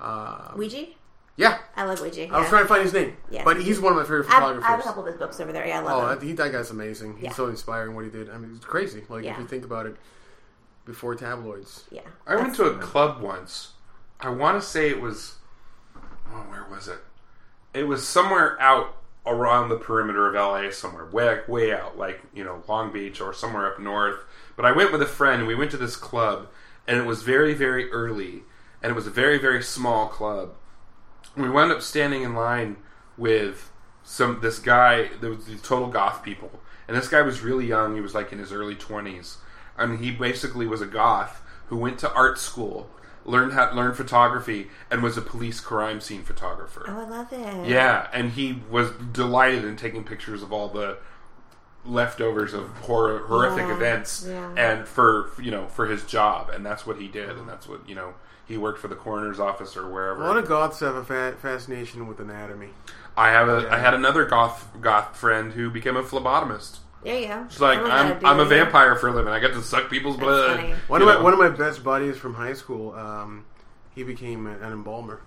[0.00, 0.94] Uh, Weegee,
[1.36, 2.30] yeah, I love Weegee.
[2.30, 2.48] I was yeah.
[2.48, 3.44] trying to find his name, Yeah.
[3.44, 4.64] but he's one of my favorite I have, photographers.
[4.64, 5.66] I have a couple of his books over there.
[5.66, 6.18] Yeah, I love Oh, them.
[6.20, 7.14] that, he, that guy's amazing.
[7.16, 7.32] He's Yeah.
[7.32, 8.30] so inspiring what he did.
[8.30, 9.04] I mean, it's crazy.
[9.08, 9.32] Like Yeah.
[9.32, 9.96] if you think about it,
[10.84, 11.84] before tabloids.
[11.90, 13.72] Yeah, I went to a club once.
[14.20, 15.36] I want to say it was.
[16.30, 16.98] Oh, where was it?
[17.72, 22.44] It was somewhere out around the perimeter of LA, somewhere way way out, like you
[22.44, 24.24] know Long Beach or somewhere up north.
[24.56, 25.40] But I went with a friend.
[25.40, 26.48] and We went to this club,
[26.86, 28.42] and it was very very early,
[28.82, 30.54] and it was a very very small club.
[31.36, 32.76] We wound up standing in line
[33.16, 33.70] with
[34.02, 35.10] some this guy.
[35.20, 36.50] There was these total goth people,
[36.86, 37.94] and this guy was really young.
[37.94, 39.38] He was like in his early twenties,
[39.76, 42.90] and he basically was a goth who went to art school,
[43.24, 46.84] learned how learned photography, and was a police crime scene photographer.
[46.88, 47.68] Oh, I love it.
[47.68, 50.98] Yeah, and he was delighted in taking pictures of all the
[51.84, 54.54] leftovers of horror, horrific Yeah, events, yeah.
[54.56, 57.88] and for you know for his job, and that's what he did, and that's what
[57.88, 58.14] you know
[58.46, 60.22] he worked for the coroner's office or wherever.
[60.22, 62.68] A lot of goths have a fa- fascination with anatomy.
[63.16, 63.78] I have a I Yeah.
[63.78, 66.78] had another goth goth friend who became a phlebotomist.
[67.04, 67.42] There you go.
[67.46, 69.32] It's like Someone's I'm I'm a vampire for a living.
[69.32, 70.56] I get to suck people's That's blood.
[70.60, 70.74] funny.
[70.88, 73.44] One you of my one of my best buddies from high school, um,
[73.94, 75.20] he became an embalmer.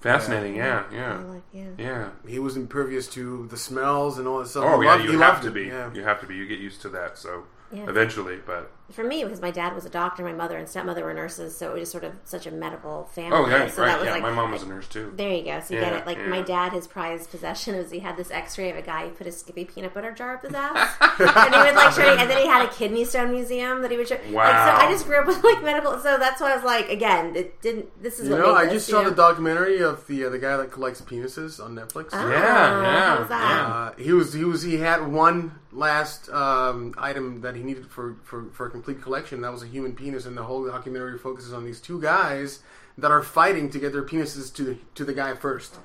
[0.00, 1.64] Fascinating, yeah, I yeah, like, yeah.
[1.78, 2.08] yeah.
[2.28, 4.64] He was impervious to the smells and all that stuff.
[4.66, 5.62] Oh He yeah, loved- you have to be.
[5.64, 5.92] Yeah.
[5.94, 6.34] You have to be.
[6.36, 7.18] You get used to that.
[7.18, 7.88] So Yeah.
[7.88, 11.12] eventually, but For me, because my dad was a doctor, my mother and stepmother were
[11.12, 13.36] nurses, so it was just sort of such a medical family.
[13.36, 13.88] oh yeah, so right.
[13.88, 15.12] that was Yeah, like my mom was a nurse too.
[15.16, 15.58] There you go.
[15.60, 16.06] So you Yeah, get it.
[16.06, 16.26] Like yeah.
[16.28, 19.26] my dad, his prized possession was he had this X-ray of a guy who put
[19.26, 22.02] a Skippy peanut butter jar up his ass, and he would like show.
[22.02, 24.14] And then he had a kidney stone museum that he would show.
[24.14, 24.76] Like, so Wow.
[24.80, 25.98] I just grew up with like medical.
[25.98, 28.00] So that's why I was like, again, it didn't.
[28.00, 29.10] This is You what know, I just you saw know?
[29.10, 32.10] the documentary of the uh, the guy that collects penises on Netflix.
[32.12, 33.40] Oh, Yeah, yeah, how's that?
[33.50, 33.74] yeah.
[33.74, 38.16] Uh, he was he was he had one last um, item that he needed for,
[38.24, 39.40] for, for a complete collection.
[39.40, 42.60] That was a human penis, and the whole documentary focuses on these two guys
[42.98, 45.76] that are fighting to get their penises to the, to the guy first.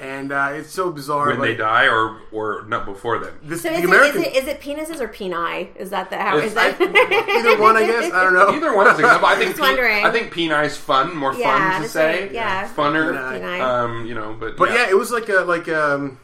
[0.00, 1.28] And uh, it's so bizarre.
[1.28, 3.38] when but they die, or or not before them.
[3.44, 5.76] This, So the is it, American, is it is it penises or peni?
[5.76, 6.80] Is that the how It's- is that?
[6.80, 8.12] either one, I guess.
[8.12, 8.48] I don't know.
[8.50, 9.26] Either one is acceptable.
[9.26, 10.04] I think Just wondering.
[10.04, 12.22] I think penai's fun, more Yeah, fun to say.
[12.22, 12.68] right, yeah.
[12.74, 13.12] funner.
[13.14, 13.40] Peni.
[13.40, 13.60] Peni.
[13.60, 16.18] Um, you know, but But yeah, it was like a like um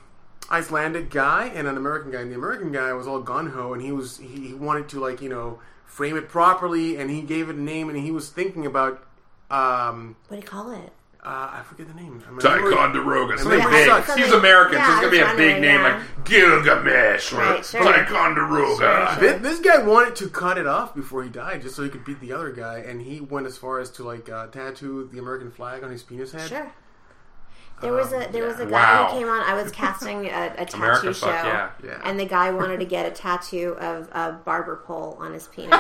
[0.51, 2.21] Icelandic guy and an American guy.
[2.23, 4.99] And the American guy was all gun ho, and he was he, he wanted to
[5.01, 5.61] like you know
[5.93, 9.05] frame it properly, and he gave it a name, and he was thinking about
[9.51, 10.93] um what do you call it?
[11.25, 12.21] uh, I forget the name.
[12.27, 13.87] I remember- Ticonderoga, something Yeah, big.
[13.87, 15.97] something- He's American, yeah, so it's gonna be a big wondering, name yeah.
[15.99, 17.83] like Gilgamesh or Right, sure.
[17.85, 19.17] Ticonderoga.
[19.21, 21.91] Sure, Thi- This guy wanted to cut it off before he died, just so he
[21.91, 25.09] could beat the other guy, and he went as far as to like uh, tattoo
[25.13, 26.49] the American flag on his penis head.
[26.49, 26.73] Sure.
[27.83, 28.71] There was a there was a guy
[29.03, 29.09] Wow.
[29.13, 29.41] who came on.
[29.43, 30.31] I was casting a, a
[30.65, 31.71] tattoo America, show, fuck yeah.
[31.85, 32.01] Yeah.
[32.05, 35.71] and the guy wanted to get a tattoo of a barber pole on his penis.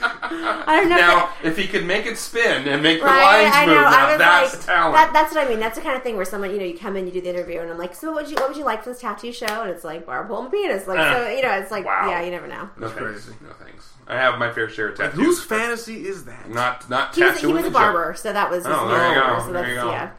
[0.00, 0.96] I don't know.
[0.96, 3.66] if Now, that- if he could make it spin and make the Right, lines I
[3.66, 3.74] know.
[3.74, 4.94] move, I was that's like, talent.
[4.94, 5.60] that, that's what I mean.
[5.60, 7.30] That's the kind of thing where someone, you know, you come in, you do the
[7.30, 9.32] interview, and I'm like, so what would you, what would you like for this tattoo
[9.32, 9.46] show?
[9.62, 10.86] And it's like barber pole and penis.
[10.86, 12.08] Like, Uh, so you know, it's like, wow.
[12.10, 12.68] yeah, you never know.
[12.78, 13.24] no That's thanks.
[13.24, 13.32] crazy.
[13.42, 13.92] No thanks.
[14.06, 15.14] I have my fair share of tattoos.
[15.20, 16.48] Whose fantasy is that?
[16.50, 17.80] Not not He was, tattooing he was a the joke.
[17.94, 19.38] barber, so that was his Oh, there you go.
[19.40, 19.90] So There that's you go.
[19.90, 20.10] yeah.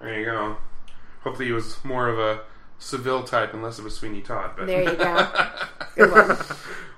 [0.00, 0.56] There you go.
[1.22, 2.40] Hopefully, he was more of a
[2.78, 4.52] Seville type and less of a Sweeney Todd.
[4.56, 5.28] But There you go.
[5.96, 6.36] Good one.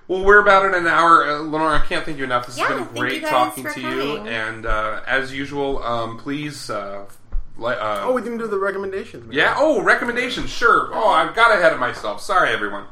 [0.09, 1.25] well, we're about in an hour.
[1.29, 2.47] Uh, Lenore, I can't thank you enough.
[2.47, 4.17] This Yeah, has been great talking for to you.
[4.17, 4.27] coming.
[4.29, 6.69] And uh, as usual, um, please.
[6.71, 7.05] Uh,
[7.59, 9.27] li- uh, Oh, we didn't do the recommendations.
[9.27, 9.37] man.
[9.37, 9.55] yeah.
[9.57, 10.51] Oh, recommendations.
[10.51, 10.91] Sure.
[10.93, 12.21] Oh, I've got ahead of myself.
[12.21, 12.87] Sorry, everyone.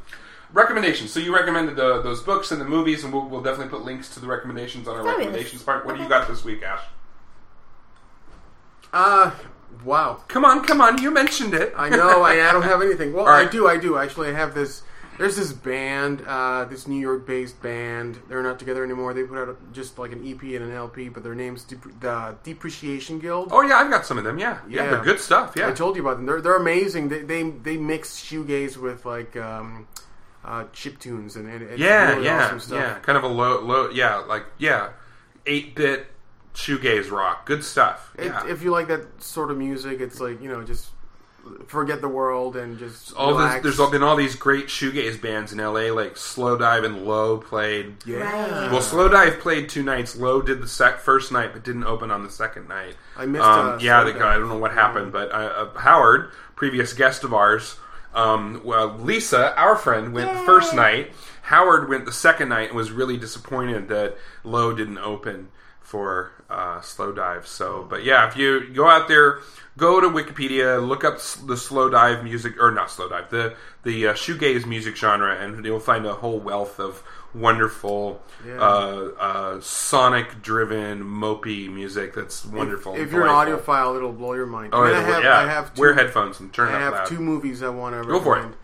[0.52, 1.10] Recommendations.
[1.10, 4.08] So you recommended the, those books and the movies, and we'll, we'll definitely put links
[4.14, 5.18] to the recommendations on our Fabulous.
[5.26, 5.84] recommendations part.
[5.84, 6.82] What do you got this week, Ash?
[8.92, 9.32] Uh,
[9.84, 10.22] wow.
[10.28, 11.00] Come on, come on.
[11.02, 11.72] You mentioned it.
[11.76, 12.22] I know.
[12.22, 13.12] I, I don't have anything.
[13.12, 13.46] Well, right.
[13.48, 13.66] I do.
[13.66, 13.96] I do.
[13.98, 14.82] Actually, I have this
[15.18, 18.18] There's this band, uh, this New York-based band.
[18.28, 19.14] They're not together anymore.
[19.14, 22.00] They put out a, just like an EP and an LP, but their name's Dep-
[22.00, 23.50] the Depreciation Guild.
[23.52, 24.38] Oh yeah, I've got some of them.
[24.38, 24.90] Yeah, yeah, Yeah.
[24.90, 25.54] they're good stuff.
[25.56, 26.26] Yeah, I told you about them.
[26.26, 27.08] They're they're amazing.
[27.10, 29.86] They they, they mix shoegaze with like um,
[30.44, 32.78] uh, chip tunes and, and it's yeah, really yeah, awesome stuff.
[32.80, 32.98] yeah.
[32.98, 34.90] Kind of a low, low, yeah, like yeah,
[35.46, 36.06] eight bit
[36.54, 37.46] shoegaze rock.
[37.46, 38.12] Good stuff.
[38.18, 38.46] It- Yeah.
[38.46, 40.90] If you like that sort of music, it's like you know just
[41.66, 43.62] forget the world and just all this, relax.
[43.62, 47.96] there's all been all these great shoegaze bands in LA, like Slowdive and Low played.
[48.06, 48.20] yeah.
[48.20, 48.72] Right.
[48.72, 50.16] Well, Slowdive played two nights.
[50.16, 52.96] Low did the sec- first night, but didn't open on the second night.
[53.16, 53.44] I missed.
[53.44, 54.22] Um, uh, yeah, the, Dive.
[54.22, 55.34] I don't know what happened, but uh,
[55.74, 57.76] uh, Howard, previous guest of ours,
[58.14, 61.12] um, well, Lisa, our friend, went the first night.
[61.42, 65.48] Howard went the second night and was really disappointed that Low didn't open
[65.82, 67.46] for uh, Slowdive.
[67.46, 69.38] So, but yeah, if you go out there,
[69.76, 71.16] go to Wikipedia, look up
[71.46, 76.06] the Slowdive music, or not Slowdive, the the uh, shoegaze music genre, and you'll find
[76.06, 77.02] a whole wealth of
[77.34, 78.60] wonderful, Yeah.
[78.60, 82.14] uh, uh, sonic-driven, mopey music.
[82.14, 82.94] That's wonderful.
[82.94, 84.72] If, if you're an audiophile, it'll blow your mind.
[84.72, 85.38] Oh, yeah, I have, yeah.
[85.38, 87.06] I have two, Wear headphones and turn I it have loud.
[87.08, 88.40] two movies I want to Go for it.
[88.40, 88.56] recommend.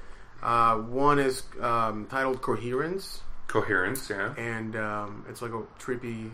[0.42, 4.32] Uh, one is um, titled Coherence, Coherence, yeah.
[4.38, 6.30] and um, it's like a trippy,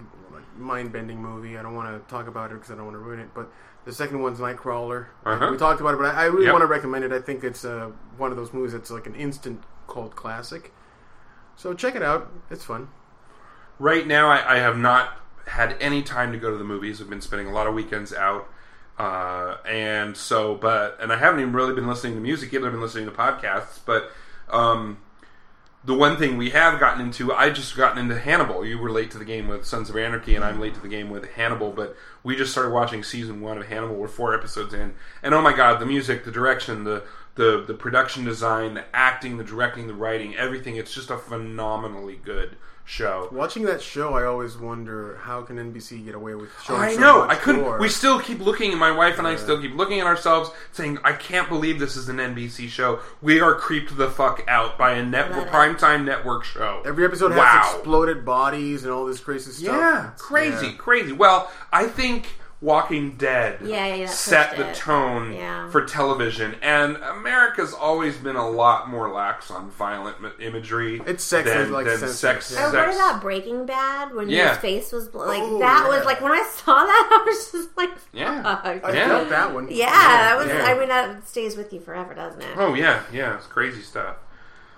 [0.58, 1.56] mind-bending movie.
[1.58, 3.28] I don't want to talk about it because I don't want to ruin it.
[3.34, 3.50] But
[3.84, 5.06] the second one's Nightcrawler.
[5.24, 5.48] Uh-huh.
[5.50, 6.52] We talked about it, but I, I really Yep.
[6.52, 7.12] want to recommend it.
[7.12, 10.72] I think it's uh, one of those movies that's like an instant cult classic.
[11.56, 12.30] So check it out.
[12.50, 12.88] It's fun.
[13.78, 15.10] Right now, I, I have not
[15.46, 17.00] had any time to go to the movies.
[17.00, 18.48] I've been spending a lot of weekends out.
[18.98, 22.64] Uh, and so, but, and I haven't even really been listening to music yet.
[22.64, 23.78] I've been listening to podcasts.
[23.84, 24.10] But
[24.50, 24.98] um,
[25.86, 28.66] the one thing we have gotten into, I just gotten into Hannibal.
[28.66, 30.88] You were late to the game with Sons of Anarchy, and I'm late to the
[30.88, 31.70] game with Hannibal.
[31.70, 33.94] But we just started watching season one of Hannibal.
[33.94, 37.04] We're four episodes in, and oh my god, the music, the direction, the
[37.36, 40.74] the the production design, the acting, the directing, the writing, everything.
[40.74, 42.56] It's just a phenomenally good
[42.86, 43.28] show.
[43.32, 47.00] Watching that show, I always wonder how can NBC get away with showing I so
[47.00, 47.18] know.
[47.26, 47.62] much I couldn't.
[47.62, 47.78] gore?
[47.78, 48.78] We still keep looking.
[48.78, 52.08] My wife and I still keep looking at ourselves, saying, "I can't believe this is
[52.08, 53.00] an NBC show.
[53.20, 55.52] We are creeped the fuck out by a net Love it.
[55.52, 59.74] primetime network show." Every episode has exploded bodies and all this crazy stuff.
[59.76, 60.72] Yeah, crazy, yeah.
[60.78, 61.12] crazy.
[61.12, 62.36] Well, I think
[62.66, 64.74] Walking Dead Yeah, yeah, that set the it.
[64.74, 65.70] tone Yeah.
[65.70, 71.00] for television, and America's always been a lot more lax on violent imagery.
[71.06, 72.52] It's sex than, is like than sensitive, sex.
[72.52, 72.68] yeah.
[72.70, 74.48] Or what about Breaking Bad when Yeah.
[74.50, 75.88] his face was bl- like Oh, that yeah.
[75.96, 78.42] was like when I saw that I was just like Yeah.
[78.64, 79.08] I Yeah.
[79.08, 79.68] felt that one.
[79.70, 80.48] Yeah, that was.
[80.48, 80.64] Yeah.
[80.66, 82.48] I mean, that stays with you forever, doesn't it?
[82.56, 84.16] Oh yeah, yeah, it's crazy stuff.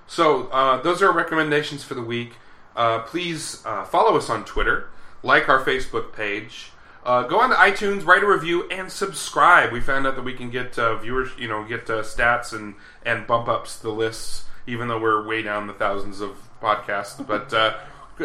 [0.07, 2.33] So uh, those are our recommendations for the week.
[2.77, 4.89] Uh, please uh, follow us on Twitter,
[5.23, 6.71] like our Facebook page,
[7.09, 9.73] uh, go on to iTunes, write a review, and subscribe.
[9.73, 12.75] We found out that we can get uh, viewers, you know, get uh, stats and
[13.03, 17.27] and bump ups the lists, even though we're way down the thousands of podcasts.
[17.27, 17.79] But uh,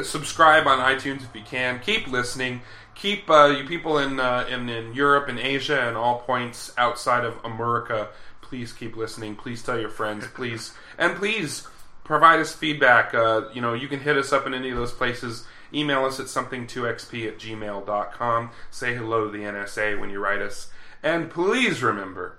[0.03, 1.79] subscribe on iTunes if you can.
[1.79, 2.61] Keep listening.
[2.93, 7.23] Keep uh, you people in, uh, in in Europe and Asia and all points outside
[7.23, 8.09] of America.
[8.41, 9.38] Please keep listening.
[9.38, 10.27] Please tell your friends.
[10.27, 11.65] Please and please
[12.03, 13.13] provide us feedback.
[13.13, 15.45] You know, you can hit us up in any of those places.
[15.74, 18.51] Email us at something2xp at gmail.com.
[18.69, 20.69] Say hello to the NSA when you write us.
[21.01, 22.38] And please remember,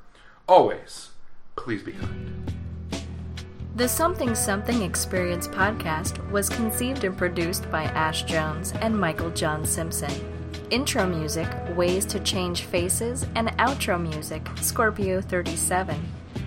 [0.49, 1.11] always,
[1.57, 2.53] please be kind.
[3.77, 9.67] The Something Something Experience podcast was conceived and produced by Ash Jones and Michael John
[9.67, 10.13] Simpson.
[10.71, 16.01] Intro music, Ways to Change Faces, and outro music, Scorpio 37,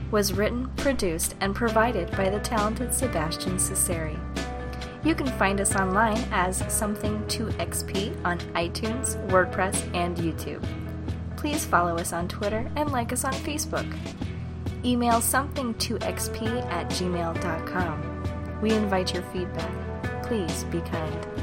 [0.09, 4.17] was written, produced, and provided by the talented Sebastian Cesari.
[5.03, 10.63] You can find us online as Something2XP on iTunes, WordPress, and YouTube.
[11.37, 13.85] Please follow us on Twitter and like us on Facebook.
[14.83, 18.59] Email something2xp at gmail.com.
[18.61, 20.23] We invite your feedback.
[20.23, 21.36] Please be kind.